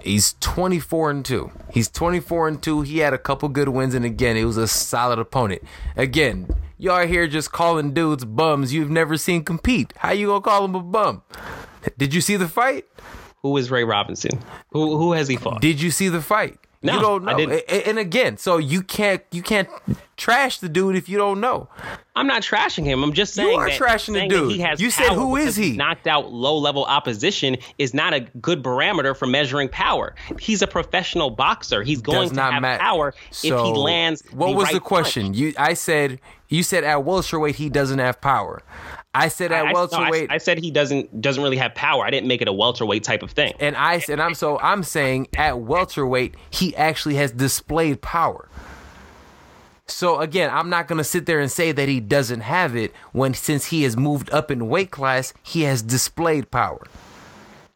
[0.00, 1.50] He's 24 and 2.
[1.72, 2.82] He's 24 and 2.
[2.82, 5.62] He had a couple good wins and again, it was a solid opponent.
[5.96, 9.92] Again, y'all here just calling dudes bums you've never seen compete.
[9.96, 11.22] How you going to call him a bum?
[11.98, 12.86] Did you see the fight?
[13.42, 14.40] Who is Ray Robinson?
[14.70, 15.60] Who who has he fought?
[15.60, 16.58] Did you see the fight?
[16.82, 17.38] No, you don't know.
[17.38, 19.68] And again, so you can't you can't
[20.16, 21.68] trash the dude if you don't know.
[22.14, 23.02] I'm not trashing him.
[23.02, 24.52] I'm just saying you are that, trashing the dude.
[24.52, 25.76] He has you said who is he?
[25.76, 30.14] Knocked out low level opposition is not a good barometer for measuring power.
[30.38, 31.82] He's a professional boxer.
[31.82, 34.22] He's going Does to have mat- power so if he lands.
[34.32, 35.26] What the was right the question?
[35.26, 35.36] Punch.
[35.36, 38.62] You I said you said at welterweight he doesn't have power.
[39.16, 40.28] I said at I, welterweight.
[40.28, 42.04] No, I, I, said he doesn't doesn't really have power.
[42.04, 43.54] I didn't make it a welterweight type of thing.
[43.60, 48.48] And I and I'm so I'm saying at welterweight he actually has displayed power.
[49.86, 52.92] So again, I'm not going to sit there and say that he doesn't have it
[53.12, 56.82] when since he has moved up in weight class, he has displayed power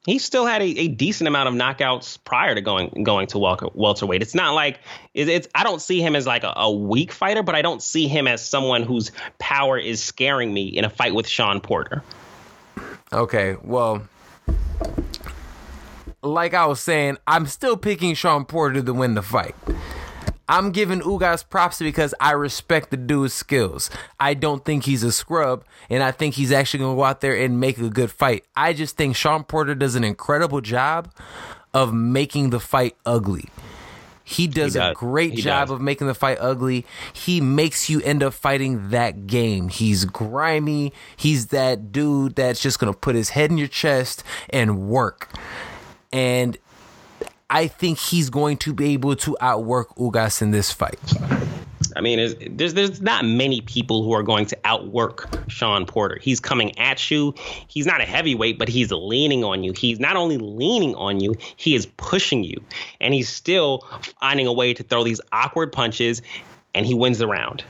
[0.06, 4.22] he still had a, a, decent amount of knockouts prior to going going to welterweight.
[4.22, 4.80] It's not like
[5.12, 5.48] it, it's.
[5.54, 8.26] I don't see him as like a, a, weak fighter, but I don't see him
[8.26, 12.02] as someone whose power is scaring me in a fight with Shawn Porter.
[13.12, 14.08] Okay, well,
[16.22, 19.54] like I was saying, I'm still picking Shawn Porter to win the fight.
[20.50, 23.88] I'm giving Ugas props because I respect the dude's skills.
[24.18, 27.20] I don't think he's a scrub, and I think he's actually going to go out
[27.20, 28.44] there and make a good fight.
[28.56, 31.14] I just think Shawn Porter does an incredible job
[31.72, 33.44] of making the fight ugly.
[34.24, 34.90] He does, he does.
[34.90, 35.76] a great he job does.
[35.76, 36.84] of making the fight ugly.
[37.12, 39.68] He makes you end up fighting that game.
[39.68, 40.92] He's grimy.
[41.16, 45.32] He's that dude that's just going to put his head in your chest and work.
[46.12, 46.58] And
[47.50, 51.00] I think he's going to be able to outwork Ugas in this fight.
[51.96, 56.18] I mean, there's there's not many people who are going to outwork Shawn Porter.
[56.20, 57.34] He's coming at you.
[57.66, 59.72] He's not a heavyweight, but he's leaning on you.
[59.72, 62.62] He's not only leaning on you, he is pushing you,
[63.00, 63.80] and he's still
[64.20, 66.22] finding a way to throw these awkward punches,
[66.74, 67.64] and he wins the round.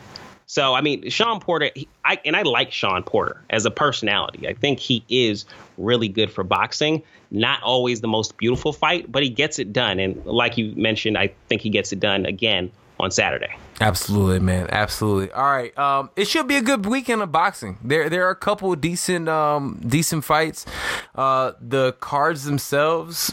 [0.50, 4.48] So I mean, Shawn Porter, he, I and I like Shawn Porter as a personality.
[4.48, 5.44] I think he is
[5.78, 7.04] really good for boxing.
[7.30, 10.00] Not always the most beautiful fight, but he gets it done.
[10.00, 13.56] And like you mentioned, I think he gets it done again on Saturday.
[13.80, 14.66] Absolutely, man.
[14.70, 15.30] Absolutely.
[15.30, 15.78] All right.
[15.78, 17.78] Um, it should be a good weekend of boxing.
[17.84, 20.66] There, there are a couple decent, um, decent fights.
[21.14, 23.32] Uh, the cards themselves.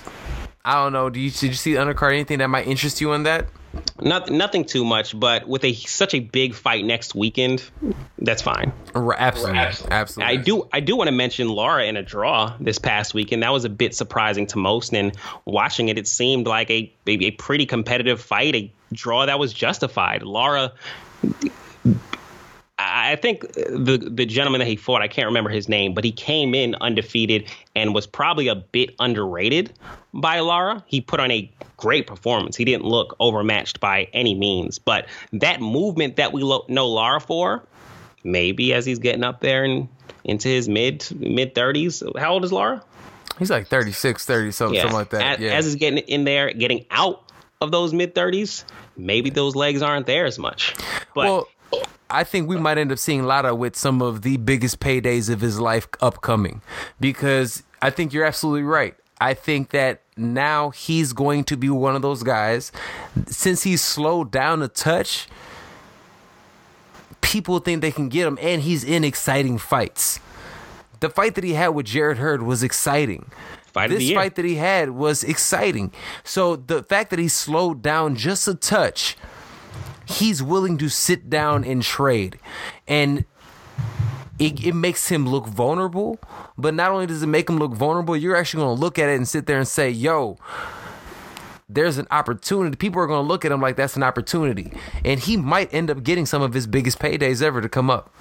[0.63, 1.09] I don't know.
[1.09, 2.11] Do you did you see the undercard?
[2.11, 3.47] Anything that might interest you in that?
[4.01, 7.63] Nothing, nothing too much, but with a such a big fight next weekend,
[8.19, 8.71] that's fine.
[9.55, 10.33] Absolutely, absolutely.
[10.33, 13.43] I do, I do want to mention Lara in a draw this past weekend.
[13.43, 15.15] That was a bit surprising to most, and
[15.45, 19.53] watching it, it seemed like a a, a pretty competitive fight, a draw that was
[19.53, 20.23] justified.
[20.23, 20.73] Lara
[22.79, 26.11] I think the the gentleman that he fought, I can't remember his name, but he
[26.11, 29.73] came in undefeated and was probably a bit underrated
[30.13, 30.83] by Lara.
[30.85, 32.55] He put on a great performance.
[32.55, 37.19] He didn't look overmatched by any means, but that movement that we lo- know Lara
[37.19, 37.63] for,
[38.23, 39.87] maybe as he's getting up there and
[40.23, 42.19] into his mid mid 30s.
[42.19, 42.83] How old is Lara?
[43.39, 44.81] He's like 36, 30 something, yeah.
[44.81, 45.21] something like that.
[45.21, 45.53] As, yeah.
[45.53, 48.63] as he's getting in there, getting out of those mid 30s,
[48.95, 50.75] maybe those legs aren't there as much.
[51.15, 51.47] But well,
[52.09, 55.41] I think we might end up seeing Lara with some of the biggest paydays of
[55.41, 56.61] his life upcoming
[56.99, 58.95] because I think you're absolutely right.
[59.19, 62.71] I think that now he's going to be one of those guys.
[63.25, 65.27] Since he's slowed down a touch,
[67.21, 70.19] people think they can get him, and he's in exciting fights.
[70.99, 73.31] The fight that he had with Jarrett Hurd was exciting.
[73.65, 75.91] Fight this fight that he had was exciting.
[76.23, 79.15] So the fact that he slowed down just a touch
[80.07, 82.39] he's willing to sit down and trade.
[82.87, 83.25] And
[84.39, 86.19] it, it makes him look vulnerable.
[86.57, 89.09] But not only does it make him look vulnerable, you're actually going to look at
[89.09, 90.37] it and sit there and say, yo,
[91.69, 92.75] there's an opportunity.
[92.75, 94.71] People are going to look at him like that's an opportunity.
[95.03, 98.13] And he might end up getting some of his biggest paydays ever to come up.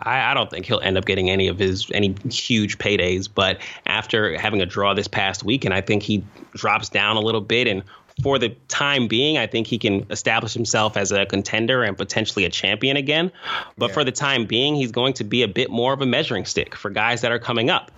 [0.00, 3.28] I, I, don't think he'll end up getting any of his any huge paydays.
[3.32, 6.22] But after having a draw this past week, and I think he
[6.54, 7.82] drops down a little bit and
[8.22, 12.44] for the time being, I think he can establish himself as a contender and potentially
[12.44, 13.30] a champion again.
[13.76, 13.94] But yeah.
[13.94, 16.74] for the time being, he's going to be a bit more of a measuring stick
[16.74, 17.90] for guys that are coming up.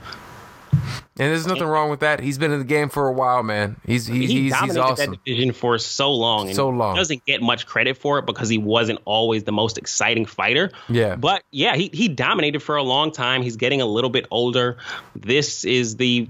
[0.72, 2.20] And there's nothing wrong with that.
[2.20, 3.76] He's been in the game for a while, man.
[3.84, 5.10] He's he, he he's, dominated he's awesome.
[5.10, 6.46] that division for so long.
[6.46, 6.96] And so long.
[6.96, 10.70] Doesn't get much credit for it because he wasn't always the most exciting fighter.
[10.88, 11.16] Yeah.
[11.16, 13.42] But yeah, he he dominated for a long time.
[13.42, 14.78] He's getting a little bit older.
[15.14, 16.26] This is the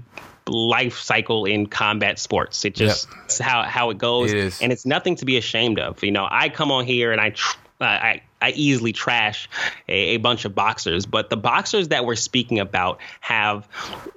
[0.51, 2.63] life cycle in combat sports.
[2.65, 3.47] It just yep.
[3.47, 6.03] how how it goes, it and it's nothing to be ashamed of.
[6.03, 7.31] You know, I come on here and I.
[7.31, 9.49] Tr- uh, I, I easily trash
[9.89, 13.67] a, a, bunch of boxers, but the boxers that we're speaking about have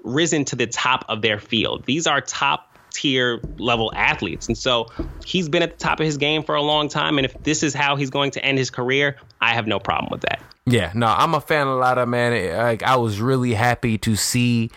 [0.03, 1.87] risen to the top of their field.
[1.87, 4.47] These are top tier level athletes.
[4.47, 4.89] And so
[5.25, 7.19] he's been at the top of his game for a long time.
[7.19, 10.11] And if this is how he's going to end his career, I have no problem
[10.11, 10.41] with that.
[10.67, 12.57] Yeah, no, I'm a fan of a lot of man.
[12.57, 14.71] Like I was really happy to see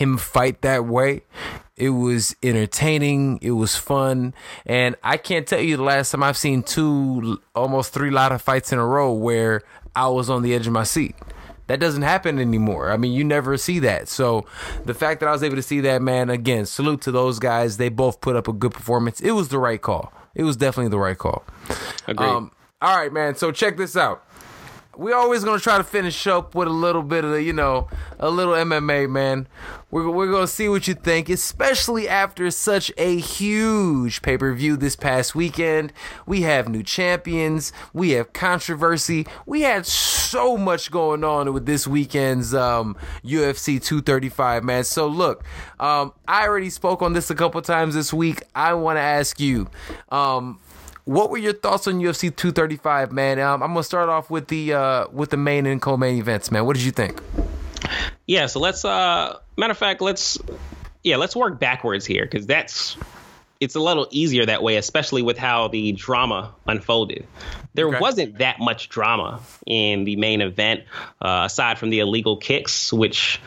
[0.00, 1.20] him fight that way.
[1.76, 3.38] It was entertaining.
[3.42, 4.34] It was fun.
[4.64, 8.40] And I can't tell you the last time I've seen two, almost three lot of
[8.40, 9.62] fights in a row where
[9.94, 11.14] I was on the edge of my seat.
[11.66, 12.90] That doesn't happen anymore.
[12.90, 14.08] I mean, you never see that.
[14.08, 14.46] So
[14.86, 17.76] the fact that I was able to see that, man, again, salute to those guys.
[17.76, 19.20] They both put up a good performance.
[19.20, 20.12] It was the right call.
[20.34, 21.44] It was definitely the right call.
[22.08, 22.26] Agreed.
[22.26, 23.34] Um, all right, man.
[23.34, 24.24] So check this out
[25.00, 27.88] we always gonna try to finish up with a little bit of the, you know,
[28.18, 29.48] a little MMA, man.
[29.90, 34.76] We're we're gonna see what you think, especially after such a huge pay per view
[34.76, 35.94] this past weekend.
[36.26, 41.86] We have new champions, we have controversy, we had so much going on with this
[41.86, 42.94] weekend's um,
[43.24, 44.84] UFC 235, man.
[44.84, 45.44] So look,
[45.80, 48.42] um, I already spoke on this a couple times this week.
[48.54, 49.70] I want to ask you.
[50.10, 50.60] Um,
[51.04, 53.38] what were your thoughts on UFC 235, man?
[53.38, 56.66] Um, I'm gonna start off with the uh, with the main and co-main events, man.
[56.66, 57.20] What did you think?
[58.26, 58.84] Yeah, so let's.
[58.84, 60.38] Uh, matter of fact, let's.
[61.02, 62.96] Yeah, let's work backwards here because that's
[63.60, 67.26] it's a little easier that way, especially with how the drama unfolded.
[67.74, 67.98] There okay.
[67.98, 70.82] wasn't that much drama in the main event,
[71.20, 73.40] uh, aside from the illegal kicks, which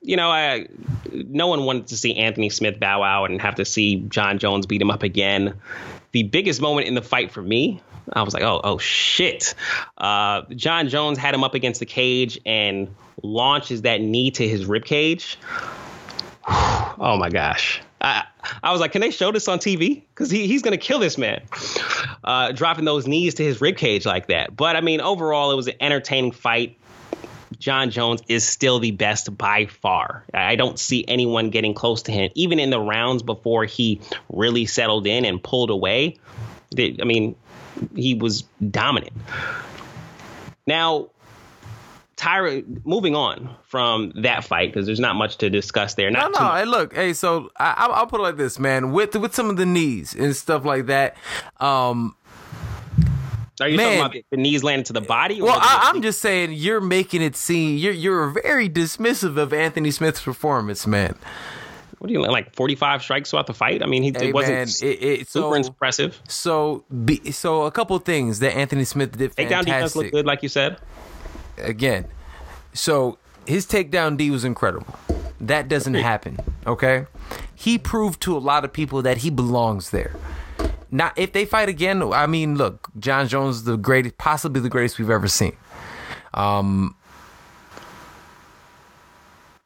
[0.00, 0.68] you know, I
[1.12, 4.66] no one wanted to see Anthony Smith bow out and have to see Jon Jones
[4.66, 5.60] beat him up again
[6.12, 7.80] the biggest moment in the fight for me,
[8.12, 9.54] I was like, oh, oh shit.
[9.96, 14.66] Uh, Jon Jones had him up against the cage and launches that knee to his
[14.66, 15.38] rib cage.
[17.00, 17.80] Oh my gosh.
[18.00, 18.24] I,
[18.60, 20.02] I was like, can they show this on TV?
[20.08, 21.42] Because he, he's going to kill this man.
[22.24, 24.56] Uh, dropping those knees to his rib cage like that.
[24.56, 26.76] But I mean, overall, it was an entertaining fight.
[27.58, 30.24] Jon Jones is still the best by far.
[30.32, 34.66] I don't see anyone getting close to him, even in the rounds before he really
[34.66, 36.16] settled in and pulled away.
[36.78, 37.34] I mean,
[37.94, 39.12] he was dominant.
[40.66, 41.08] Now,
[42.18, 46.10] Tyra, moving on from that fight because there's not much to discuss there.
[46.10, 46.54] Not no, no.
[46.54, 48.90] Hey, look, hey, so I, will put it like this, man.
[48.90, 51.16] With with some of the knees and stuff like that.
[51.60, 52.16] Um,
[53.64, 55.40] are you man, talking about the knees landing to the body?
[55.40, 59.90] Well, I, am just saying you're making it seem you're you're very dismissive of Anthony
[59.90, 61.16] Smith's performance, man.
[61.98, 62.54] What do you mean like?
[62.54, 63.82] Forty five strikes throughout the fight.
[63.82, 66.20] I mean, he hey, it wasn't man, it, it, super so, impressive.
[66.28, 69.34] So, be, so a couple things that Anthony Smith did.
[69.34, 69.48] Fantastic.
[69.48, 70.78] Takedown defense looked good, like you said
[71.60, 72.06] again,
[72.72, 74.98] so his takedown D was incredible.
[75.40, 77.06] That doesn't happen, okay?
[77.54, 80.14] He proved to a lot of people that he belongs there.
[80.90, 84.98] Now, if they fight again, I mean, look, Jon Jones the greatest, possibly the greatest
[84.98, 85.56] we've ever seen.
[86.32, 86.96] Um,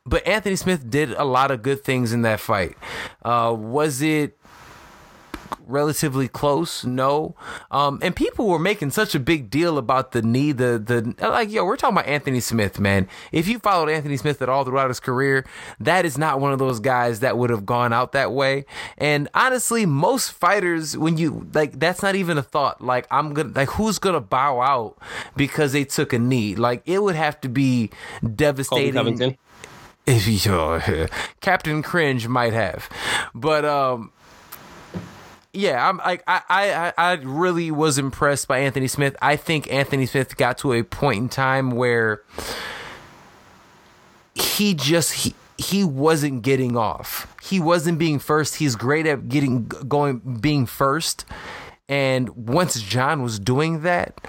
[0.04, 2.76] but Anthony Smith did a lot of good things in that fight.
[3.24, 4.36] Uh, was it
[5.66, 6.84] relatively close.
[6.84, 7.34] No,
[7.70, 10.52] um, and people were making such a big deal about the knee.
[10.52, 13.08] The the like, yo, we're talking about Anthony Smith, man.
[13.30, 15.44] If you followed Anthony Smith at all throughout his career,
[15.80, 18.64] that is not one of those guys that would have gone out that way.
[18.98, 22.80] And honestly, most fighters, when you like, that's not even a thought.
[22.80, 24.98] Like, I'm gonna like, who's gonna bow out
[25.36, 26.54] because they took a knee?
[26.54, 27.90] Like, it would have to be
[28.34, 29.38] devastating.
[30.04, 31.06] If you, uh,
[31.40, 32.90] Captain Cringe might have,
[33.36, 34.10] but um,
[35.52, 39.16] yeah, I'm like I, I I really was impressed by Anthony Smith.
[39.20, 42.22] I think Anthony Smith got to a point in time where
[44.34, 47.34] he just he he wasn't getting off.
[47.42, 48.56] He wasn't being first.
[48.56, 51.24] He's great at getting going being first.
[51.88, 54.26] And once Jon was doing that,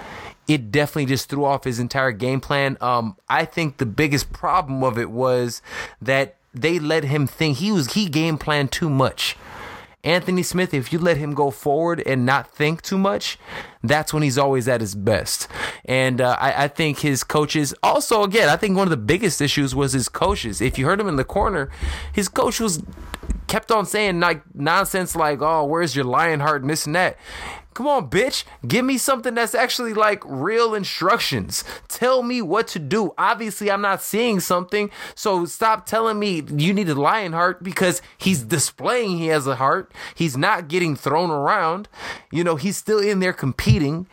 [0.48, 2.78] it definitely just threw off his entire game plan.
[2.82, 5.62] Um, I think the biggest problem of it was
[6.02, 9.38] that they let him think he was he game planned too much.
[10.04, 13.38] Anthony Smith, if you let him go forward and not think too much,
[13.82, 15.47] that's when he's always at his best.
[15.86, 19.41] And uh, I, I, think his coaches, also, again, I think one of the biggest
[19.41, 20.60] issues was his coaches.
[20.60, 21.70] If you heard him in the corner,
[22.12, 22.84] his coach was
[23.47, 27.18] kept on saying like nonsense like, oh, where's your lion heart and this and that.
[27.74, 28.44] Come on, bitch.
[28.68, 31.64] Give me something that's actually like real instructions.
[31.88, 33.14] Tell me what to do.
[33.18, 34.92] Obviously, I'm not seeing something.
[35.16, 39.56] So stop telling me you need a lion heart because he's displaying he has a
[39.56, 39.92] heart.
[40.16, 41.90] He's not getting thrown around.
[42.32, 44.08] You know, he's still in there competing.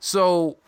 [0.00, 0.58] So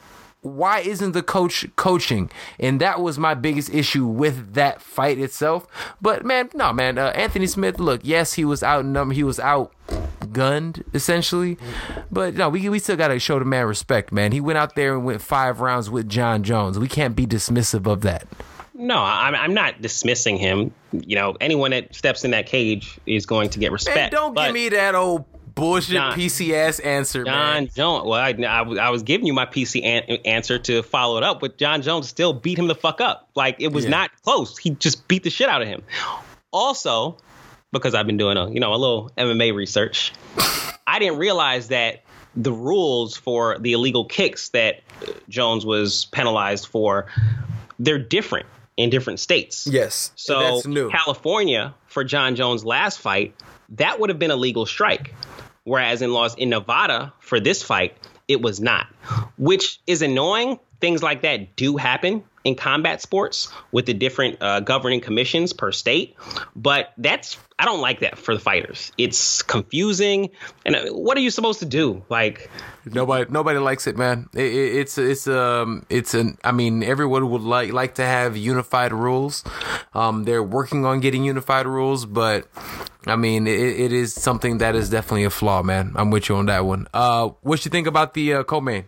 [0.43, 2.31] why isn't the coach coaching?
[2.59, 5.67] And that was my biggest issue with that fight itself.
[6.01, 7.79] But man, no, man, uh, Anthony Smith.
[7.79, 9.15] Look, yes, he was out number.
[9.15, 9.73] He was out
[10.33, 11.59] gunned essentially,
[12.11, 14.33] but no, we we still gotta show the man respect, man.
[14.33, 16.79] He went out there and went five rounds with Jon Jones.
[16.79, 18.27] We can't be dismissive of that.
[18.75, 20.73] No, I'm, I'm not dismissing him.
[20.93, 23.97] You know, anyone that steps in that cage is going to get respect.
[23.97, 27.71] Man, don't give me that old bullshit Jon, PC ass answer, Jon man.
[27.75, 28.07] Jones.
[28.07, 31.41] Well, I, I, I, was giving you my PC an- answer to follow it up,
[31.41, 33.29] but Jon Jones still beat him the fuck up.
[33.35, 33.91] Like it was yeah.
[33.91, 34.59] not close.
[34.59, 35.83] He just beat the shit out of him.
[36.53, 37.17] Also,
[37.73, 40.13] because I've been doing a you know a little MMA research,
[40.87, 42.03] I didn't realize that
[42.37, 44.81] the rules for the illegal kicks that
[45.29, 47.07] Jones was penalized for,
[47.79, 48.47] they're different
[48.77, 49.67] in different states.
[49.67, 50.13] Yes.
[50.17, 53.35] So California for Jon Jones' last fight,
[53.71, 55.15] that would have been a legal strike.
[55.65, 57.97] Whereas in laws in Nevada for this fight,
[58.29, 58.87] it was not,
[59.39, 60.59] which is annoying.
[60.81, 65.73] Things like that do happen in combat sports with the different uh, governing commissions per
[65.73, 66.17] state.
[66.57, 68.93] But that's I don't like that for the fighters.
[68.97, 70.31] It's confusing,
[70.65, 72.03] and uh, what are you supposed to do?
[72.09, 72.51] Like
[72.85, 74.29] nobody nobody likes it, man.
[74.35, 78.37] It, it, it's it's um it's an I mean everyone would like like to have
[78.37, 79.45] unified rules.
[79.95, 82.49] Um, they're working on getting unified rules, but
[83.07, 85.93] I mean it, it is something that is definitely a flaw, man.
[85.97, 86.87] I'm with you on that one.
[86.95, 88.85] Uh, what you think about the uh, co-main?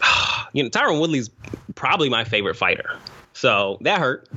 [0.52, 1.30] you know, Tyron Woodley's
[1.74, 2.98] probably my favorite fighter.
[3.32, 4.28] So that hurt.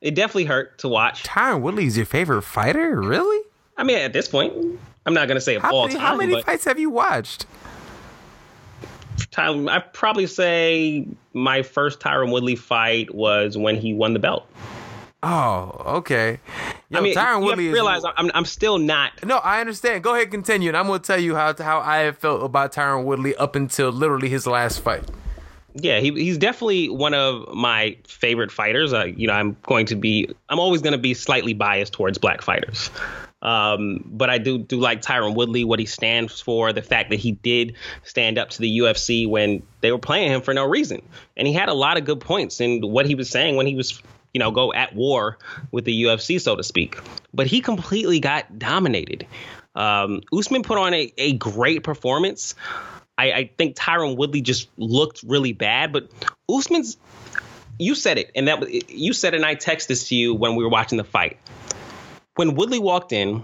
[0.00, 1.22] It definitely hurt to watch.
[1.22, 3.00] Tyron Woodley's your favorite fighter?
[3.00, 3.42] Really?
[3.76, 4.52] I mean, at this point,
[5.06, 6.06] I'm not going to say how all many, time.
[6.06, 7.46] How many fights have you watched?
[9.16, 14.46] Tyron, I probably say my first Tyron Woodley fight was when he won the belt.
[15.22, 16.38] Oh, okay.
[16.90, 17.68] Yo, I mean, Tyron Woodley.
[17.68, 19.24] Realize is, I'm I'm still not.
[19.24, 20.04] No, I understand.
[20.04, 23.04] Go ahead, continue, and I'm going to tell you how how I felt about Tyron
[23.04, 25.02] Woodley up until literally his last fight.
[25.76, 28.92] Yeah, he, he's definitely one of my favorite fighters.
[28.92, 32.16] Uh, you know, I'm going to be, I'm always going to be slightly biased towards
[32.16, 32.90] black fighters.
[33.44, 37.18] Um, but I do do like Tyron Woodley, what he stands for, the fact that
[37.20, 41.02] he did stand up to the UFC when they were playing him for no reason,
[41.36, 43.74] and he had a lot of good points in what he was saying when he
[43.74, 45.38] was, you know, go at war
[45.70, 46.98] with the UFC, so to speak.
[47.34, 49.26] But he completely got dominated.
[49.74, 52.54] Um, Usman put on a, a great performance.
[53.18, 56.10] I, I think Tyron Woodley just looked really bad, but
[56.48, 56.96] Usman's.
[57.76, 60.54] You said it, and that you said it, and I texted this to you when
[60.54, 61.40] we were watching the fight
[62.36, 63.42] when Woodley walked in,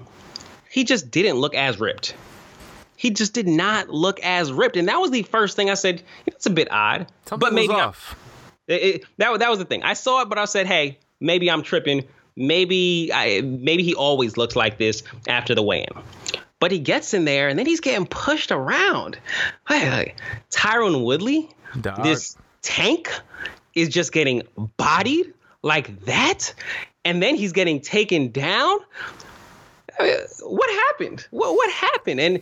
[0.70, 2.14] he just didn't look as ripped.
[2.96, 6.02] He just did not look as ripped, and that was the first thing I said.
[6.26, 8.14] It's a bit odd, Something but maybe I- off.
[8.68, 9.82] it, it- that that was the thing.
[9.82, 12.04] I saw it, but I said, "Hey, maybe I'm tripping.
[12.36, 15.88] Maybe I maybe he always looks like this after the weigh-in."
[16.58, 19.18] But he gets in there, and then he's getting pushed around.
[19.66, 20.16] Hey, like,
[20.50, 21.48] Tyron Woodley,
[21.80, 22.02] Dog.
[22.04, 23.10] this tank,
[23.74, 24.42] is just getting
[24.76, 25.32] bodied
[25.62, 26.54] like that,
[27.04, 28.78] and then he's getting taken down.
[29.98, 30.06] Uh,
[30.42, 31.26] What happened?
[31.30, 32.20] What what happened?
[32.20, 32.40] And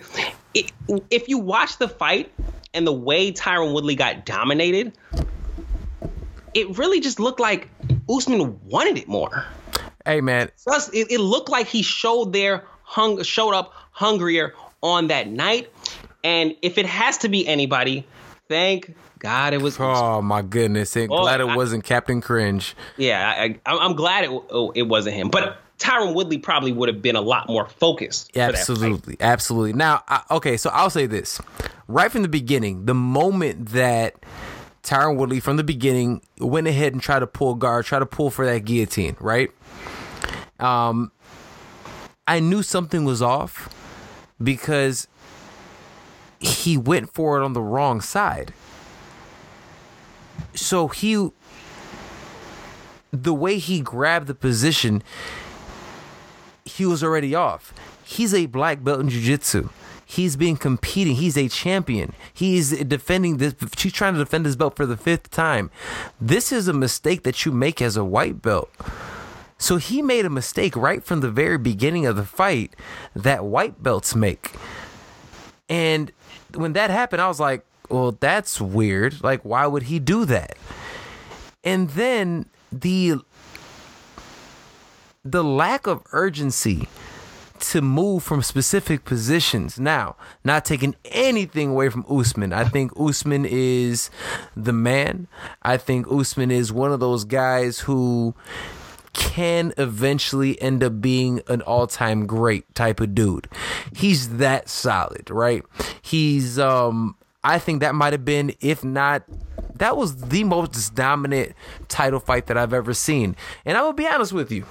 [0.54, 0.72] it,
[1.10, 2.30] if you watch the fight
[2.74, 4.92] and the way Tyron Woodley got dominated,
[6.54, 7.68] it really just looked like
[8.08, 9.44] Usman wanted it more.
[10.04, 15.08] Hey man, Plus, it, it looked like he showed there hung showed up hungrier on
[15.08, 15.70] that night.
[16.24, 18.06] And if it has to be anybody,
[18.48, 19.76] thank God it was.
[19.80, 22.74] Oh my goodness, and Oh, glad it I- wasn't Captain Cringe.
[22.96, 25.28] Yeah, I, I, I'm glad it oh, it wasn't him.
[25.28, 28.36] But Tyron Woodley probably would have been a lot more focused.
[28.36, 29.72] Absolutely, absolutely.
[29.74, 31.40] Now, I, okay, so I'll say this:
[31.86, 34.14] right from the beginning, the moment that
[34.82, 38.30] Tyron Woodley, from the beginning, went ahead and tried to pull guard, try to pull
[38.30, 39.50] for that guillotine, right?
[40.58, 41.12] Um,
[42.26, 43.72] I knew something was off
[44.42, 45.06] because
[46.40, 48.52] he went for it on the wrong side.
[50.58, 51.30] So he,
[53.12, 55.02] the way he grabbed the position,
[56.64, 57.72] he was already off.
[58.04, 59.68] He's a black belt in jiu-jitsu.
[60.04, 61.16] He's been competing.
[61.16, 62.14] He's a champion.
[62.32, 63.54] He's defending this.
[63.76, 65.70] She's trying to defend his belt for the fifth time.
[66.18, 68.70] This is a mistake that you make as a white belt.
[69.58, 72.74] So he made a mistake right from the very beginning of the fight
[73.14, 74.52] that white belts make.
[75.68, 76.10] And
[76.54, 79.22] when that happened, I was like, well, that's weird.
[79.22, 80.56] Like, why would he do that?
[81.64, 83.16] And then the
[85.24, 86.88] the lack of urgency
[87.60, 89.78] to move from specific positions.
[89.78, 92.52] Now, not taking anything away from Usman.
[92.52, 94.10] I think Usman is
[94.56, 95.26] the man.
[95.62, 98.34] I think Usman is one of those guys who
[99.12, 103.48] can eventually end up being an all-time great type of dude.
[103.94, 105.64] He's that solid, right?
[106.00, 107.16] He's um
[107.48, 109.24] I think that might have been if not
[109.76, 111.54] that was the most dominant
[111.88, 113.36] title fight that I've ever seen.
[113.64, 114.66] And I will be honest with you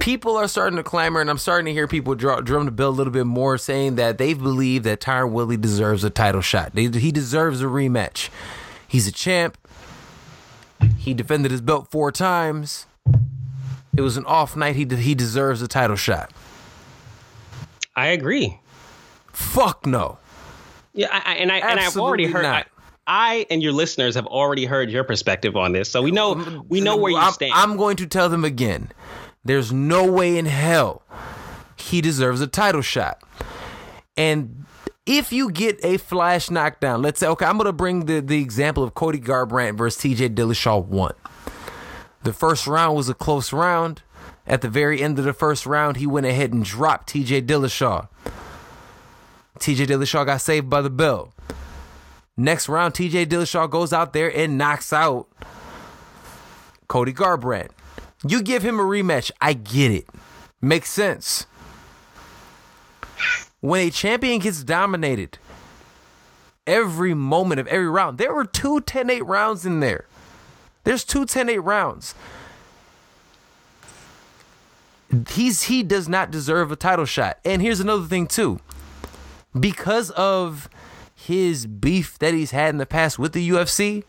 [0.00, 2.88] people are starting to clamor, and I'm starting to hear people draw, drum the bell
[2.88, 6.74] a little bit more, saying that they believe that Tyron Woodley deserves a title shot.
[6.74, 8.30] They, he deserves a rematch.
[8.88, 9.56] He's a champ.
[10.96, 12.86] He defended his belt four times.
[13.96, 14.76] It was an off night.
[14.76, 16.32] He he deserves a title shot.
[17.94, 18.60] I agree.
[19.32, 20.18] Fuck no.
[20.92, 22.44] Yeah, I, I, and I and I've already heard.
[22.44, 22.64] I.
[23.06, 26.80] I and your listeners have already heard your perspective on this, so we know we
[26.80, 27.52] know where you stand.
[27.54, 28.92] I'm going to tell them again.
[29.44, 31.02] There's no way in hell
[31.80, 33.22] he deserves a title shot.
[34.16, 34.64] And
[35.06, 38.40] if you get a flash knockdown, let's say, okay, I'm going to bring the, the
[38.40, 41.14] example of Cody Garbrandt versus TJ Dillashaw 1.
[42.22, 44.02] The first round was a close round.
[44.46, 48.08] At the very end of the first round, he went ahead and dropped TJ Dillashaw.
[49.60, 51.32] TJ Dillashaw got saved by the bell.
[52.36, 55.28] Next round, TJ Dillashaw goes out there and knocks out
[56.88, 57.70] Cody Garbrandt.
[58.26, 59.30] You give him a rematch.
[59.40, 60.08] I get it.
[60.60, 61.46] Makes sense.
[63.60, 65.38] When a champion gets dominated,
[66.66, 70.06] every moment of every round, there were two 10 8 rounds in there.
[70.84, 72.14] There's two 10 8 rounds.
[75.30, 77.38] He's he does not deserve a title shot.
[77.44, 78.60] And here's another thing too.
[79.58, 80.68] Because of
[81.14, 84.04] his beef that he's had in the past with the UFC,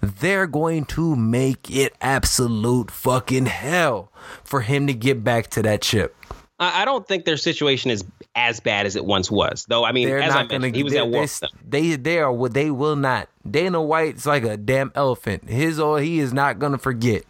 [0.00, 4.12] they're going to make it absolute fucking hell
[4.44, 6.16] for him to get back to that chip.
[6.62, 8.04] I, don't think their situation is
[8.34, 9.82] as bad as it once was, though.
[9.82, 11.24] I mean, They're as I not gonna, he was at war.
[11.66, 12.48] they, they, they are.
[12.48, 13.30] They will not.
[13.50, 15.48] Dana White's like a damn elephant.
[15.48, 17.24] His or he is not going to forget.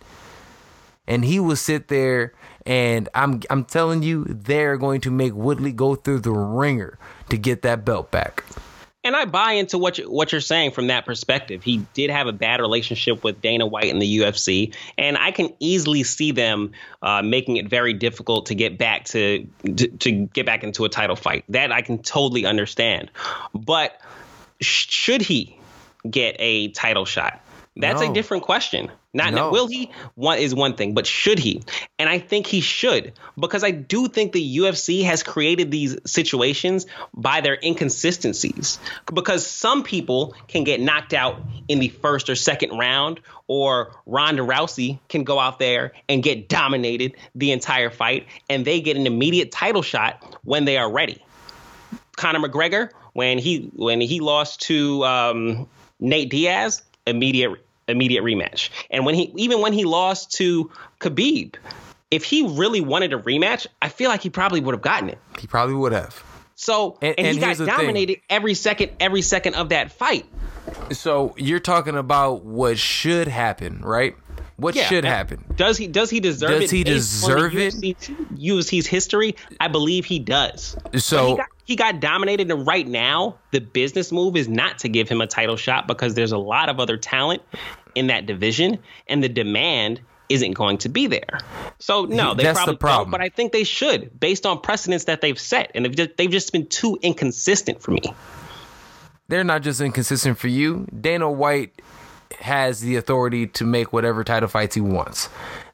[1.06, 2.34] And he will sit there,
[2.66, 6.98] and I'm I'm telling you, they're going to make Woodley go through the ringer
[7.30, 8.44] to get that belt back.
[9.02, 11.62] And I buy into what you, what you're saying from that perspective.
[11.62, 15.54] He did have a bad relationship with Dana White in the UFC, and I can
[15.58, 20.44] easily see them uh, making it very difficult to get back to, to to get
[20.44, 21.44] back into a title fight.
[21.48, 23.10] That I can totally understand.
[23.54, 23.98] But
[24.60, 25.58] sh- should he
[26.08, 27.40] get a title shot?
[27.76, 28.10] That's No.
[28.10, 28.90] a different question.
[29.12, 29.50] Not No.
[29.50, 29.90] will he?
[30.14, 31.62] One is one thing, but should he?
[31.98, 36.86] And I think he should because I do think the UFC has created these situations
[37.12, 38.78] by their inconsistencies.
[39.12, 44.42] Because some people can get knocked out in the first or second round, or Ronda
[44.42, 49.08] Rousey can go out there and get dominated the entire fight, and they get an
[49.08, 51.24] immediate title shot when they are ready.
[52.16, 55.68] Conor McGregor when he when he lost to um,
[55.98, 58.70] Nate Diaz, immediate immediate rematch.
[58.90, 61.54] And when he even when he lost to Khabib,
[62.10, 65.18] if he really wanted a rematch, I feel like he probably would have gotten it.
[65.38, 66.22] He probably would have.
[66.56, 67.74] So And- and, and he got the thing.
[67.76, 70.26] dominated every second every second of that fight.
[70.92, 74.14] So you're talking about what should happen, right?
[74.56, 75.42] What Yeah, should happen?
[75.56, 76.62] Does he does he deserve Does it?
[76.64, 77.74] Does he based on the deserve it?
[77.74, 80.76] UFC UFC's history, I believe he does.
[80.96, 84.88] So- he got, he got dominated, and right now the business move is not to
[84.88, 87.42] give him a title shot because there's a lot of other talent
[87.94, 88.76] in that division,
[89.06, 91.38] and the demand isn't going to be there.
[91.78, 93.04] So no, they That's the probably problem.
[93.04, 96.16] don't, but I think they should, based on precedents that they've set, and they've just,
[96.16, 98.02] they've just been too inconsistent for me.
[99.28, 100.88] They're not just inconsistent for you.
[101.00, 101.80] Dana White
[102.40, 105.28] has the authority to make whatever title fights he wants.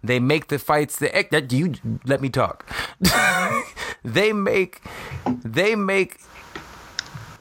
[0.07, 1.75] They make the fights that, eh, that you
[2.05, 2.69] let me talk.
[4.05, 4.81] they make
[5.27, 6.21] they make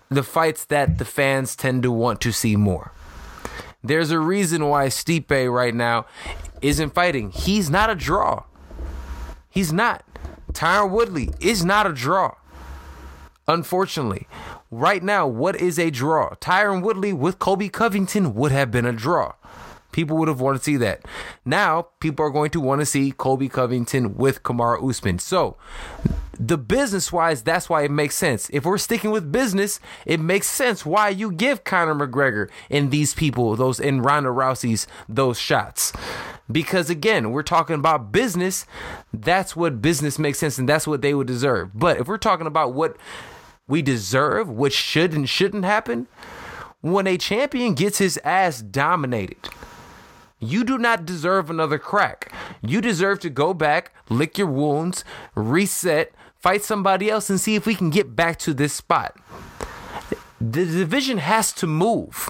[0.09, 2.91] the fights that the fans tend to want to see more.
[3.83, 6.05] There's a reason why Stipe right now
[6.61, 7.31] isn't fighting.
[7.31, 8.43] He's not a draw.
[9.49, 10.03] He's not.
[10.53, 12.35] Tyron Woodley is not a draw.
[13.47, 14.27] Unfortunately,
[14.71, 16.33] right now, what is a draw?
[16.35, 19.33] Tyron Woodley with Colby Covington would have been a draw.
[19.95, 21.05] People would have wanted to see that.
[21.45, 25.19] Now, people are going to want to see Colby Covington with Kamaru Usman.
[25.19, 25.55] So,
[26.37, 28.49] the business wise, that's why it makes sense.
[28.49, 33.13] If we're sticking with business, it makes sense why you give Conor McGregor and these
[33.13, 35.93] people, those and Ronda Rousey's those shots.
[36.51, 38.65] Because again, we're talking about business.
[39.13, 41.69] That's what business makes sense, and that's what they would deserve.
[41.73, 42.97] But if we're talking about what
[43.65, 46.09] we deserve, what should and shouldn't happen,
[46.81, 49.47] when a champion gets his ass dominated,
[50.39, 52.31] you do not deserve another crack.
[52.61, 55.03] You deserve to go back, lick your wounds,
[55.33, 59.15] reset, fight somebody else, and see if we can get back to this spot.
[60.39, 62.29] The division has to move.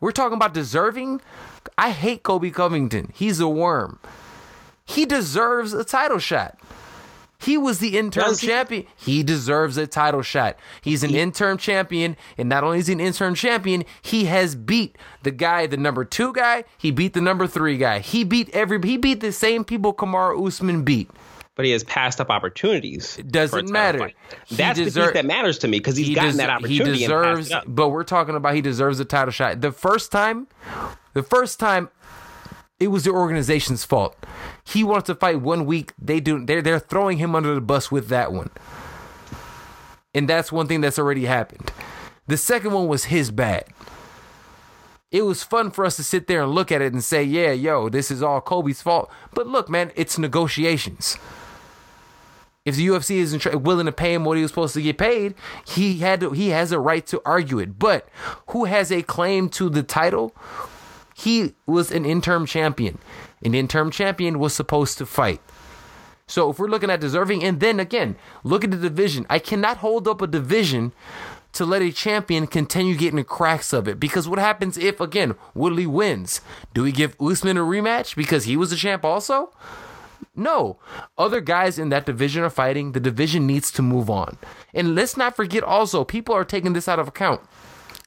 [0.00, 1.20] We're talking about deserving.
[1.76, 3.12] I hate Colby Covington.
[3.14, 3.98] He's a worm.
[4.84, 6.58] He deserves a title shot.
[7.38, 8.46] He was the interim he?
[8.46, 8.86] champion.
[8.96, 10.56] He deserves a title shot.
[10.80, 14.96] He's an interim champion, and not only is he an interim champion, he has beat
[15.22, 16.64] the guy, the number two guy.
[16.78, 17.98] He beat the number three guy.
[17.98, 18.80] He beat every.
[18.82, 21.10] He beat the same people Kamaru Usman beat.
[21.54, 23.16] But he has passed up opportunities.
[23.16, 24.12] doesn't a title matter.
[24.44, 26.92] He That's the piece that matters to me because he's He gotten des- that opportunity
[26.92, 29.62] He deserves, it but we're talking about he deserves a title shot.
[29.62, 30.48] The first time,
[31.14, 31.88] the first time,
[32.78, 34.14] it was the organization's fault.
[34.66, 35.92] He wants to fight one week.
[35.98, 36.44] They do.
[36.44, 38.50] They're they're throwing him under the bus with that one,
[40.14, 41.72] and that's one thing that's already happened.
[42.26, 43.64] The second one was his bad.
[45.12, 47.52] It was fun for us to sit there and look at it and say, "Yeah,
[47.52, 51.16] yo, this is all Colby's fault." But look, man, it's negotiations
[52.66, 55.36] if the UFC isn't willing to pay him what he was supposed to get paid,
[55.66, 57.78] he had to, he has a right to argue it.
[57.78, 58.08] But
[58.48, 60.34] who has a claim to the title?
[61.14, 62.98] He was an interim champion.
[63.42, 65.40] An interim champion was supposed to fight.
[66.26, 69.26] So if we're looking at deserving, and then again, look at the division.
[69.30, 70.92] I cannot hold up a division
[71.52, 73.98] to let a champion continue getting the cracks of it.
[74.00, 76.40] Because what happens if, again, Woodley wins?
[76.74, 79.52] Do we give Usman a rematch because he was a champ also?
[80.34, 80.78] No.
[81.16, 82.92] Other guys in that division are fighting.
[82.92, 84.36] The division needs to move on.
[84.74, 87.40] And let's not forget also, people are taking this out of account.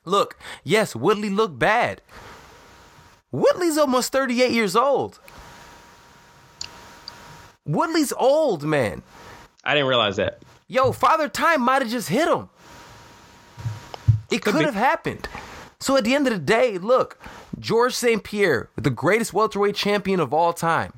[0.06, 2.02] Look, yes, Woodley looked bad.
[3.32, 5.20] Woodley's almost 38 years old.
[7.66, 9.04] Woodley's old, man.
[9.64, 10.42] I didn't realize that.
[10.68, 12.50] Yo, Father Time might have just hit him.
[14.32, 14.64] It could be.
[14.64, 15.28] have happened.
[15.80, 17.20] So at the end of the day, look,
[17.60, 18.24] Georges St.
[18.24, 20.94] Pierre, the greatest welterweight champion of all time,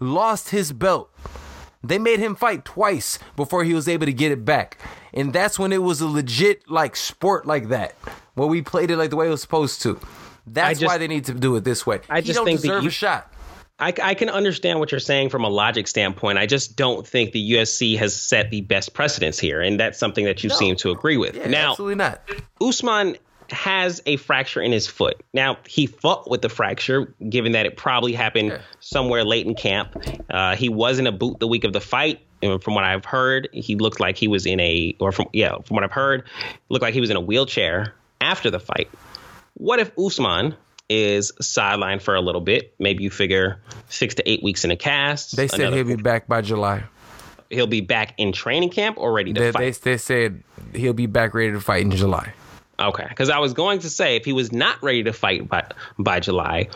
[0.00, 1.10] lost his belt.
[1.82, 4.78] They made him fight twice before he was able to get it back.
[5.14, 7.92] And that's when it was a legit like sport like that.
[8.34, 10.00] Where we played it like the way it was supposed to.
[10.46, 12.00] That's just- why they need to do it this way.
[12.08, 13.32] I he just don't think deserve you- a shot.
[13.78, 16.38] I, I, can understand what you're saying from a logic standpoint.
[16.38, 20.24] I just don't think the UFC has set the best precedence here, and that's something
[20.24, 20.56] that you no.
[20.56, 21.36] seem to agree with.
[21.36, 22.22] Yeah, now, absolutely not.
[22.58, 23.18] Usman
[23.50, 25.22] has a fracture in his foot.
[25.32, 28.58] Now, he fought with the fracture, given that it probably happened yeah.
[28.80, 29.96] somewhere late in camp.
[30.30, 32.20] Uh, he was in a boot the week of the fight.
[32.42, 35.56] And from what I've heard, he looked like he was in a, or from, yeah,
[35.64, 36.24] from what I've heard,
[36.68, 38.90] looked like he was in a wheelchair after the fight.
[39.58, 40.54] What if Usman
[40.90, 42.74] is sidelined for a little bit?
[42.78, 45.34] Maybe you figure six to eight weeks in a cast.
[45.34, 46.84] They said he'll be back by July.
[47.48, 49.74] He'll be back in training camp or ready to they, fight?
[49.76, 50.42] They, they said
[50.74, 52.34] he'll be back ready to fight in July.
[52.78, 55.66] Okay, because I was going to say if he was not ready to fight by
[55.98, 56.68] by July,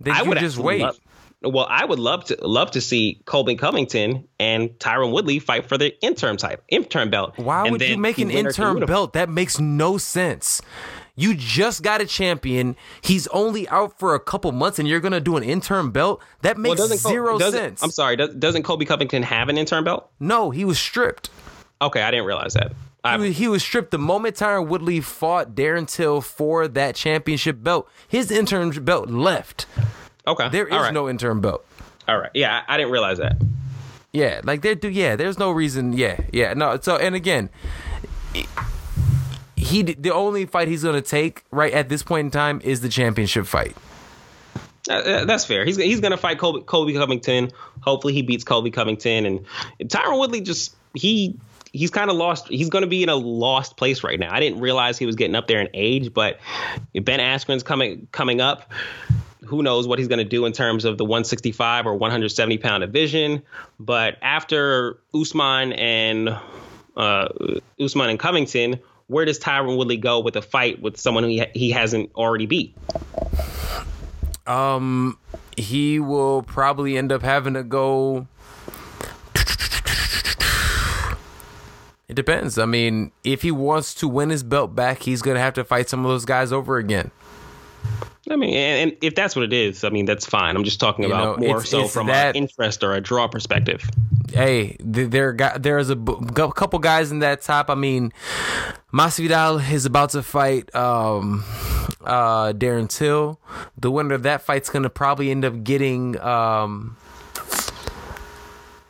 [0.00, 0.80] then I would just wait.
[0.80, 0.98] Love,
[1.42, 5.76] well, I would love to love to see Colby Covington and Tyron Woodley fight for
[5.76, 7.34] the interim title, interim belt.
[7.36, 9.12] Why would you make an interim belt?
[9.12, 10.62] That makes no sense.
[11.18, 12.76] You just got a champion.
[13.00, 16.22] He's only out for a couple months, and you're gonna do an interim belt.
[16.42, 17.82] That makes well, zero Col- sense.
[17.82, 18.16] I'm sorry.
[18.16, 20.08] Doesn't Colby Covington have an interim belt?
[20.20, 21.28] No, he was stripped.
[21.82, 22.72] Okay, I didn't realize that.
[23.04, 27.62] He was, he was, stripped the moment Tyron Woodley fought Darren Till for that championship
[27.62, 27.88] belt.
[28.06, 29.66] His interim belt left.
[30.26, 30.92] Okay, there is right.
[30.94, 31.64] no interim belt.
[32.06, 33.36] All right, yeah, I, I didn't realize that.
[34.12, 34.88] Yeah, like there do.
[34.88, 35.94] Yeah, there's no reason.
[35.94, 36.78] Yeah, yeah, no.
[36.80, 37.50] So and again,
[39.68, 42.88] he the only fight he's gonna take right at this point in time is the
[42.88, 43.76] championship fight.
[44.88, 45.64] Uh, uh that's fair.
[45.64, 47.50] He's he's gonna fight Colby, Colby Covington.
[47.80, 49.44] Hopefully, he beats Colby Covington and,
[49.78, 50.40] and Tyron Woodley.
[50.40, 51.38] Just he
[51.72, 52.48] he's kind of lost.
[52.48, 54.32] He's going to be in a lost place right now.
[54.32, 56.38] I didn't realize he was getting up there in age, but
[56.94, 58.72] Ben Askren's coming coming up.
[59.44, 62.82] Who knows what he's going to do in terms of the 165 or 170 pound
[62.82, 63.42] division?
[63.80, 66.36] But after Usman and
[66.96, 67.28] uh,
[67.80, 71.70] Usman and Covington, where does Tyron Woodley go with a fight with someone he, he
[71.70, 72.76] hasn't already beat?
[74.46, 75.18] Um,
[75.56, 78.26] he will probably end up having to go
[82.08, 82.58] It depends.
[82.58, 85.90] I mean, if he wants to win his belt back, he's to have to fight
[85.90, 87.10] some of those guys over again.
[88.30, 90.56] I mean, and, if that's what it is, I mean, that's fine.
[90.56, 93.28] I'm just talking about know, more it's, so it's from an interest or a draw
[93.28, 93.88] perspective.
[94.32, 97.70] Hey, there there's a couple guys in that top.
[97.70, 98.12] I mean,
[98.92, 101.44] Masvidal is about to fight um,
[102.04, 103.40] uh, Darren Till.
[103.78, 106.96] The winner of that fight's going to probably end up getting um,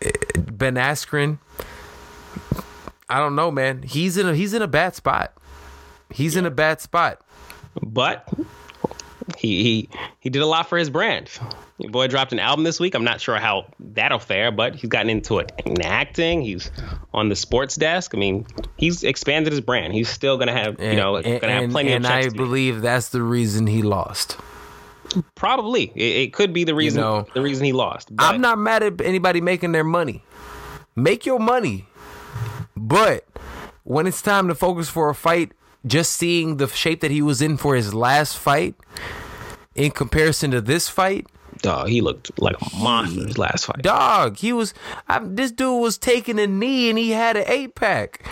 [0.01, 1.39] Ben Askren.
[3.09, 3.83] I don't know, man.
[3.83, 5.33] He's in a he's in a bad spot.
[6.11, 6.41] He's yeah.
[6.41, 7.21] in a bad spot.
[7.81, 8.29] But
[9.37, 9.89] he he
[10.21, 11.31] he did a lot for his brand.
[11.79, 12.95] Your boy dropped an album this week.
[12.95, 16.43] I'm not sure how that'll fare, but he's gotten into it in acting.
[16.43, 16.71] He's
[17.13, 18.15] on the sports desk.
[18.15, 18.47] I mean,
[18.77, 19.93] he's expanded his brand.
[19.93, 22.11] He's still gonna have you know and, gonna have plenty and, of.
[22.11, 24.37] And I believe that's the reason he lost.
[25.35, 26.99] Probably, it, it could be the reason.
[26.99, 28.15] You know, the reason he lost.
[28.15, 28.25] But.
[28.25, 30.23] I'm not mad at anybody making their money.
[30.97, 31.87] Make your money.
[32.77, 33.27] But
[33.85, 35.53] when it's time to focus for a fight,
[35.87, 38.75] just seeing the shape that he was in for his last fight
[39.75, 41.27] in comparison to this fight,
[41.63, 43.83] dog, he looked like a monster his last fight.
[43.83, 44.75] Dog, he was.
[45.09, 48.27] I, this dude was taking a knee and he had an eight pack.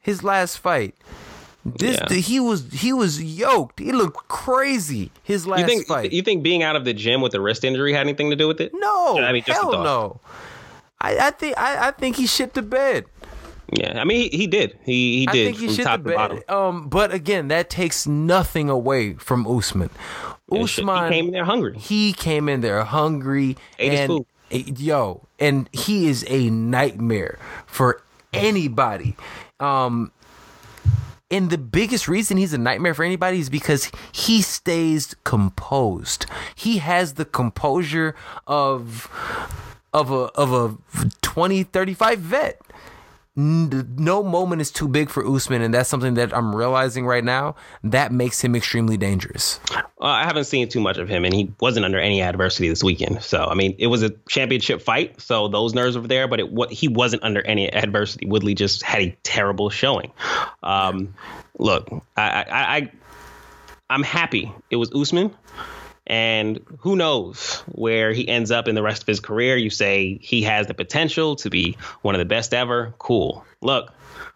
[0.00, 0.94] His last fight.
[1.64, 2.16] This yeah.
[2.16, 3.78] he was he was yoked.
[3.78, 5.10] He looked crazy.
[5.22, 6.12] His last you think, fight.
[6.12, 8.48] You think being out of the gym with a wrist injury had anything to do
[8.48, 8.72] with it?
[8.74, 10.20] No, I mean, hell no.
[11.00, 13.04] I, I think I, I think he shit the bed.
[13.72, 14.78] Yeah, I mean he, he did.
[14.82, 16.42] He he did I think he from top to bottom.
[16.48, 19.90] Um, but again, that takes nothing away from Usman.
[20.50, 21.78] Usman he came in there hungry.
[21.78, 29.16] He came in there hungry Ate and yo, and he is a nightmare for anybody.
[29.60, 30.12] Um,
[31.30, 36.24] and the biggest reason he's a nightmare for anybody is because he stays composed.
[36.54, 38.14] He has the composure
[38.46, 39.10] of
[39.92, 42.60] of a of a 20 35 vet
[43.38, 47.54] no moment is too big for Usman, and that's something that I'm realizing right now.
[47.84, 49.60] That makes him extremely dangerous.
[49.70, 52.82] Uh, I haven't seen too much of him, and he wasn't under any adversity this
[52.82, 53.22] weekend.
[53.22, 56.50] So, I mean, it was a championship fight, so those nerves were there, but it
[56.50, 58.26] what he wasn't under any adversity.
[58.26, 60.12] Woodley just had a terrible showing.
[60.64, 61.14] Um,
[61.58, 62.92] look, I, I, I
[63.90, 65.34] I'm happy it was Usman.
[66.08, 69.56] And who knows where he ends up in the rest of his career.
[69.56, 72.94] You say he has the potential to be one of the best ever.
[72.98, 73.44] Cool.
[73.60, 73.92] Look,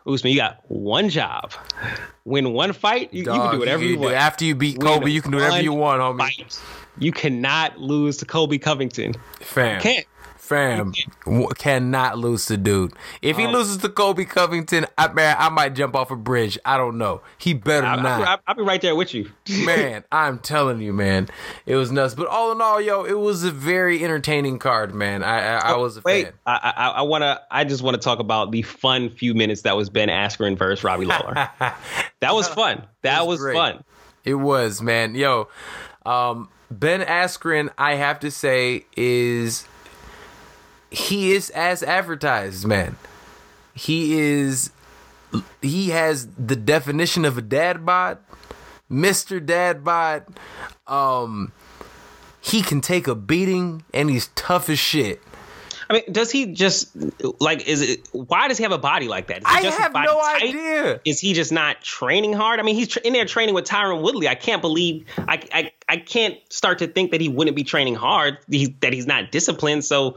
[0.07, 1.53] Usman, you got one job.
[2.25, 4.15] Win one fight, you, Dog, you can do whatever you, you want.
[4.15, 6.19] After you beat Colby, you can do whatever you want, homie.
[6.19, 6.61] Fight.
[6.99, 9.15] You cannot lose to Colby Covington.
[9.41, 9.77] Fam.
[9.77, 10.07] You can't.
[10.53, 10.93] Fam
[11.25, 12.93] w- cannot lose to dude.
[13.21, 16.59] If he loses to Colby Covington, I, man, I might jump off a bridge.
[16.65, 17.23] I don't know.
[17.39, 18.29] He better I, not.
[18.29, 19.31] I, I'll be right there with you.
[19.65, 21.29] man, I'm telling you, man,
[21.67, 22.15] it was nuts.
[22.15, 25.23] But all in all, yo, it was a very entertaining card, man.
[25.23, 26.33] I I, I was a Wait, fan.
[26.47, 27.41] I, I, I wanna.
[27.51, 30.85] I just want to talk about the fun few minutes that was Ben Askren versus
[30.85, 31.35] Robbie Lawler.
[31.59, 32.85] that was fun.
[33.03, 33.85] That was was, fun.
[34.25, 35.15] It was, man.
[35.15, 35.49] Yo,
[36.07, 39.67] um, Ben Askren, I have to say, is
[40.93, 42.97] he is as advertised, man.
[43.75, 44.71] He is
[45.63, 48.19] he has the definition of a dad bod,
[48.91, 49.45] Mr.
[49.45, 50.25] Dad bod.
[50.87, 51.53] Um
[52.41, 55.23] he can take a beating and he's tough as shit.
[55.89, 56.91] I mean, does he just
[57.41, 57.67] like?
[57.69, 58.09] Is it?
[58.13, 59.43] Why does he have a body like that?
[59.45, 60.43] I have no type?
[60.43, 61.01] idea.
[61.05, 62.61] Is he just not training hard?
[62.61, 64.27] I mean, he's tr- in there training with Tyron Woodley.
[64.27, 65.05] I can't believe.
[65.19, 68.39] I, I I can't start to think that he wouldn't be training hard.
[68.51, 69.85] He, that he's not disciplined.
[69.85, 70.17] So,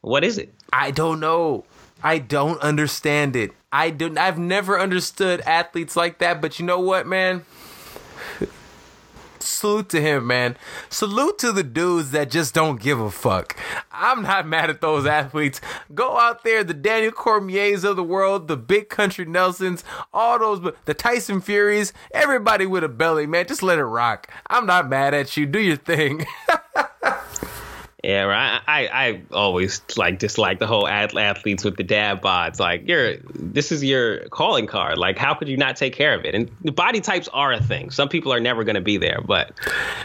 [0.00, 0.52] what is it?
[0.72, 1.64] I don't know.
[2.02, 3.52] I don't understand it.
[3.72, 7.44] I don't I've never understood athletes like that, but you know what, man?
[9.46, 10.56] Salute to him, man.
[10.88, 13.56] Salute to the dudes that just don't give a fuck.
[13.92, 15.60] I'm not mad at those athletes.
[15.94, 20.72] Go out there, the Daniel Cormiers of the world, the big country Nelsons, all those,
[20.84, 23.46] the Tyson Furies, everybody with a belly, man.
[23.46, 24.28] Just let it rock.
[24.48, 25.46] I'm not mad at you.
[25.46, 26.26] Do your thing.
[28.06, 28.60] Yeah, right.
[28.68, 32.60] I, I always like dislike the whole ath- athletes with the dad bods.
[32.60, 34.96] Like, you're this is your calling card.
[34.96, 36.32] Like, how could you not take care of it?
[36.32, 37.90] And the body types are a thing.
[37.90, 39.50] Some people are never going to be there, but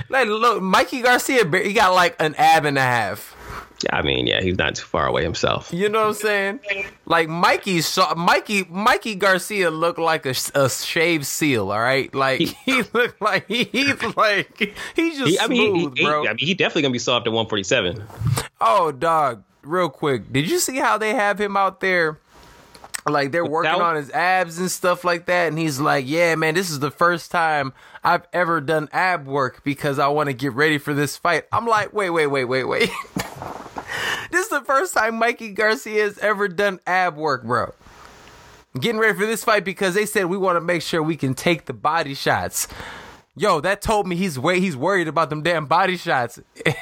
[0.10, 3.36] like, look, Mikey Garcia, he got like an ab and a half.
[3.91, 5.70] I mean, yeah, he's not too far away himself.
[5.74, 6.60] You know what I'm saying?
[7.06, 7.82] Like Mikey
[8.16, 11.72] Mikey Mikey Garcia looked like a, a shaved seal.
[11.72, 15.98] All right, like he, looked like he, he's like he's just He, I mean, smooth,
[15.98, 16.24] he, he, bro.
[16.26, 18.03] I mean, he definitely gonna be soft at 147.
[18.62, 22.20] oh, dog, real quick, did you see how they have him out there?
[23.08, 26.36] Like they're working Without- on his abs and stuff like that, and he's like, "Yeah,
[26.36, 30.34] man, this is the first time I've ever done ab work because I want to
[30.34, 32.91] get ready for this fight." I'm like, "Wait, wait, wait, wait, wait."
[34.32, 37.74] this is the first time Mikey Garcia has ever done ab work, bro.
[38.80, 41.34] Getting ready for this fight because they said we want to make sure we can
[41.34, 42.68] take the body shots.
[43.38, 46.38] Yo, that told me he's way he's worried about them damn body shots.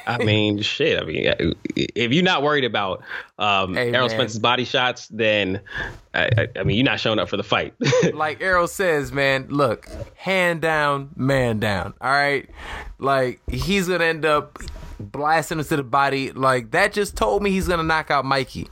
[0.07, 0.99] I mean, shit.
[0.99, 3.03] I mean, if you're not worried about
[3.37, 4.17] um, Hey, Errol man.
[4.17, 5.61] Spence's body shots, then
[6.15, 7.75] I, I, I mean, you're not showing up for the fight.
[8.13, 11.93] like Errol says, man, look, hand down, man down.
[12.01, 12.49] All right,
[12.97, 14.57] like he's gonna end up
[14.99, 16.31] blasting into the body.
[16.31, 18.67] Like that just told me he's gonna knock out Mikey.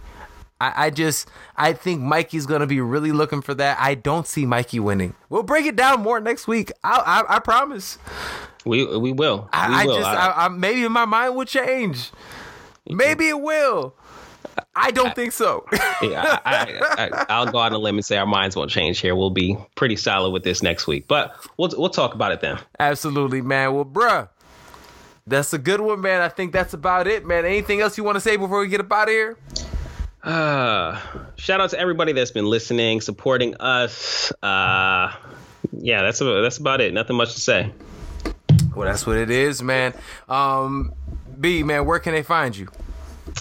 [0.60, 3.78] I, I just I think Mikey's gonna be really looking for that.
[3.80, 5.16] I don't see Mikey winning.
[5.30, 6.72] We'll break it down more next week.
[6.84, 7.98] I I, I promise.
[8.66, 9.50] we we will.
[9.54, 9.96] I, we I will.
[9.98, 12.12] just I, maybe my mind will change.
[12.90, 13.94] Maybe it will.
[14.76, 15.66] I don't think so.
[16.02, 18.72] yeah, I, I, I, I'll go out on a limb and say our minds won't
[18.72, 19.16] change here.
[19.16, 22.60] We'll be pretty solid with this next week, but we'll we'll talk about it then.
[22.80, 23.74] Absolutely, man.
[23.74, 24.30] Well, bruh,
[25.28, 26.22] that's a good one, man.
[26.22, 27.46] I think that's about it, man.
[27.46, 29.38] Anything else you want to say before we get up out of here?
[30.24, 31.00] Uh,
[31.36, 34.32] shout out to everybody that's been listening, supporting us.
[34.42, 35.14] Uh,
[35.74, 36.94] yeah, that's about, that's about it.
[36.94, 37.72] Nothing much to say.
[38.76, 39.94] Well, that's what it is, man.
[40.30, 40.94] Um,
[41.40, 42.70] B, man, where can they find you?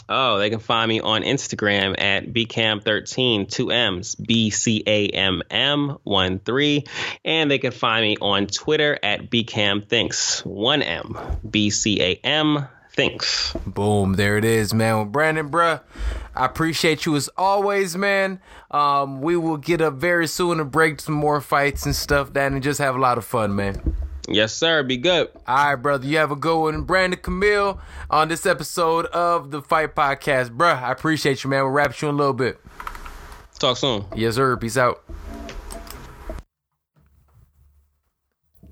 [0.09, 5.43] Oh, they can find me on Instagram at bcam13, two M's, B C A M
[5.51, 6.85] M 1 3.
[7.25, 11.17] And they can find me on Twitter at bcamthinks, one M,
[11.49, 13.53] B C A M thinks.
[13.67, 14.97] Boom, there it is, man.
[14.97, 15.83] Well, Brandon, bruh,
[16.35, 18.41] I appreciate you as always, man.
[18.71, 22.53] Um, we will get up very soon to break some more fights and stuff, that,
[22.53, 23.95] and just have a lot of fun, man.
[24.29, 24.83] Yes, sir.
[24.83, 25.29] Be good.
[25.47, 26.07] All right, brother.
[26.07, 26.83] You have a good one.
[26.83, 27.81] Brandon Camille
[28.11, 30.51] on this episode of the Fight Podcast.
[30.51, 31.63] Bruh, I appreciate you, man.
[31.63, 32.61] We'll wrap you in a little bit.
[33.59, 34.05] Talk soon.
[34.15, 34.57] Yes, sir.
[34.57, 35.03] Peace out.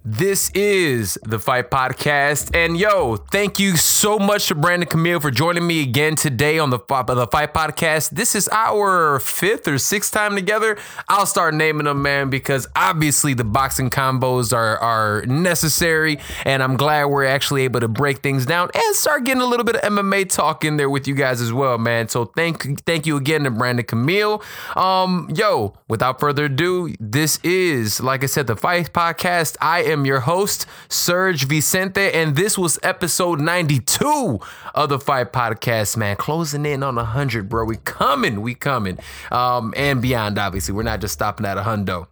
[0.06, 2.55] This is the Fight Podcast.
[2.55, 6.68] And yo, thank you so much to Brandon Camille for joining me again today on
[6.68, 8.10] the, the Fight Podcast.
[8.10, 10.76] This is our fifth or sixth time together.
[11.09, 16.18] I'll start naming them, man, because obviously the boxing combos are, are necessary.
[16.44, 19.64] And I'm glad we're actually able to break things down and start getting a little
[19.64, 22.09] bit of MMA talk in there with you guys as well, man.
[22.10, 24.43] So thank thank you again to Brandon Camille.
[24.76, 29.56] Um, yo, without further ado, this is, like I said, the Fight Podcast.
[29.62, 34.41] I am your host, Serge Vicente, and this was episode 92
[34.75, 36.16] of the Fight Podcast, man.
[36.16, 37.66] Closing in on 100, bro.
[37.66, 38.99] We coming, we coming.
[39.31, 40.73] Um, and beyond, obviously.
[40.73, 42.07] We're not just stopping at a hundo.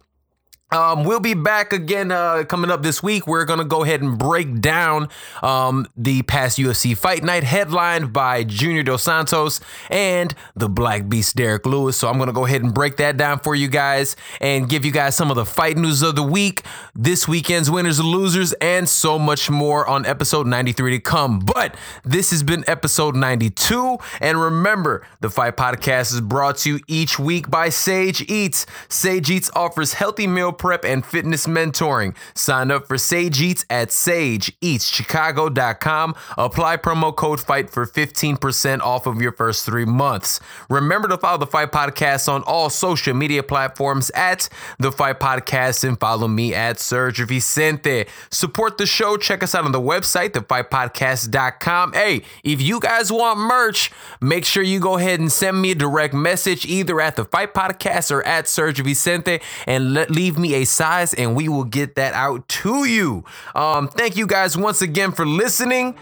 [0.73, 3.27] Um, we'll be back again uh, coming up this week.
[3.27, 5.07] We're going to go ahead and break down
[5.43, 9.59] um, the past UFC fight night headlined by Junior Dos Santos
[9.91, 11.95] and the Black Beast Derrick Lewis.
[11.95, 14.83] So I'm going to go ahead and break that down for you guys and give
[14.83, 16.63] you guys some of the fight news of the week,
[16.95, 21.37] this weekend's winners and losers, and so much more on episode 93 to come.
[21.37, 23.99] But this has been episode 92.
[24.21, 28.65] And remember, the Fight Podcast is brought to you each week by Sage Eats.
[28.89, 32.15] Sage Eats offers healthy meal prep and fitness mentoring.
[32.35, 36.15] Sign up for Sage Eats at sageeatschicago.com.
[36.37, 40.39] Apply promo code FIGHT for 15% off of your first three months.
[40.69, 44.47] Remember to follow the Fight Podcast on all social media platforms at
[44.79, 48.05] the Fight Podcast and follow me at Serge Vicente.
[48.31, 49.17] Support the show.
[49.17, 51.91] Check us out on the website, thefightpodcast.com.
[51.91, 53.91] Hey, if you guys want merch,
[54.21, 57.53] make sure you go ahead and send me a direct message either at the Fight
[57.53, 62.13] Podcast or at Serge Vicente and leave me a size and we will get that
[62.13, 63.23] out to you.
[63.55, 65.95] Um, thank you guys once again for listening.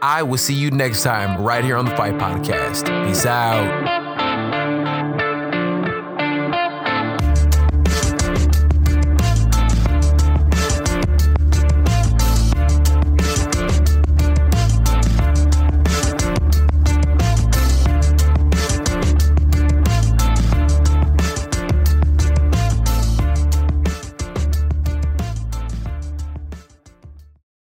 [0.00, 2.86] I will see you next time right here on the Fight Podcast.
[3.06, 3.97] Peace out.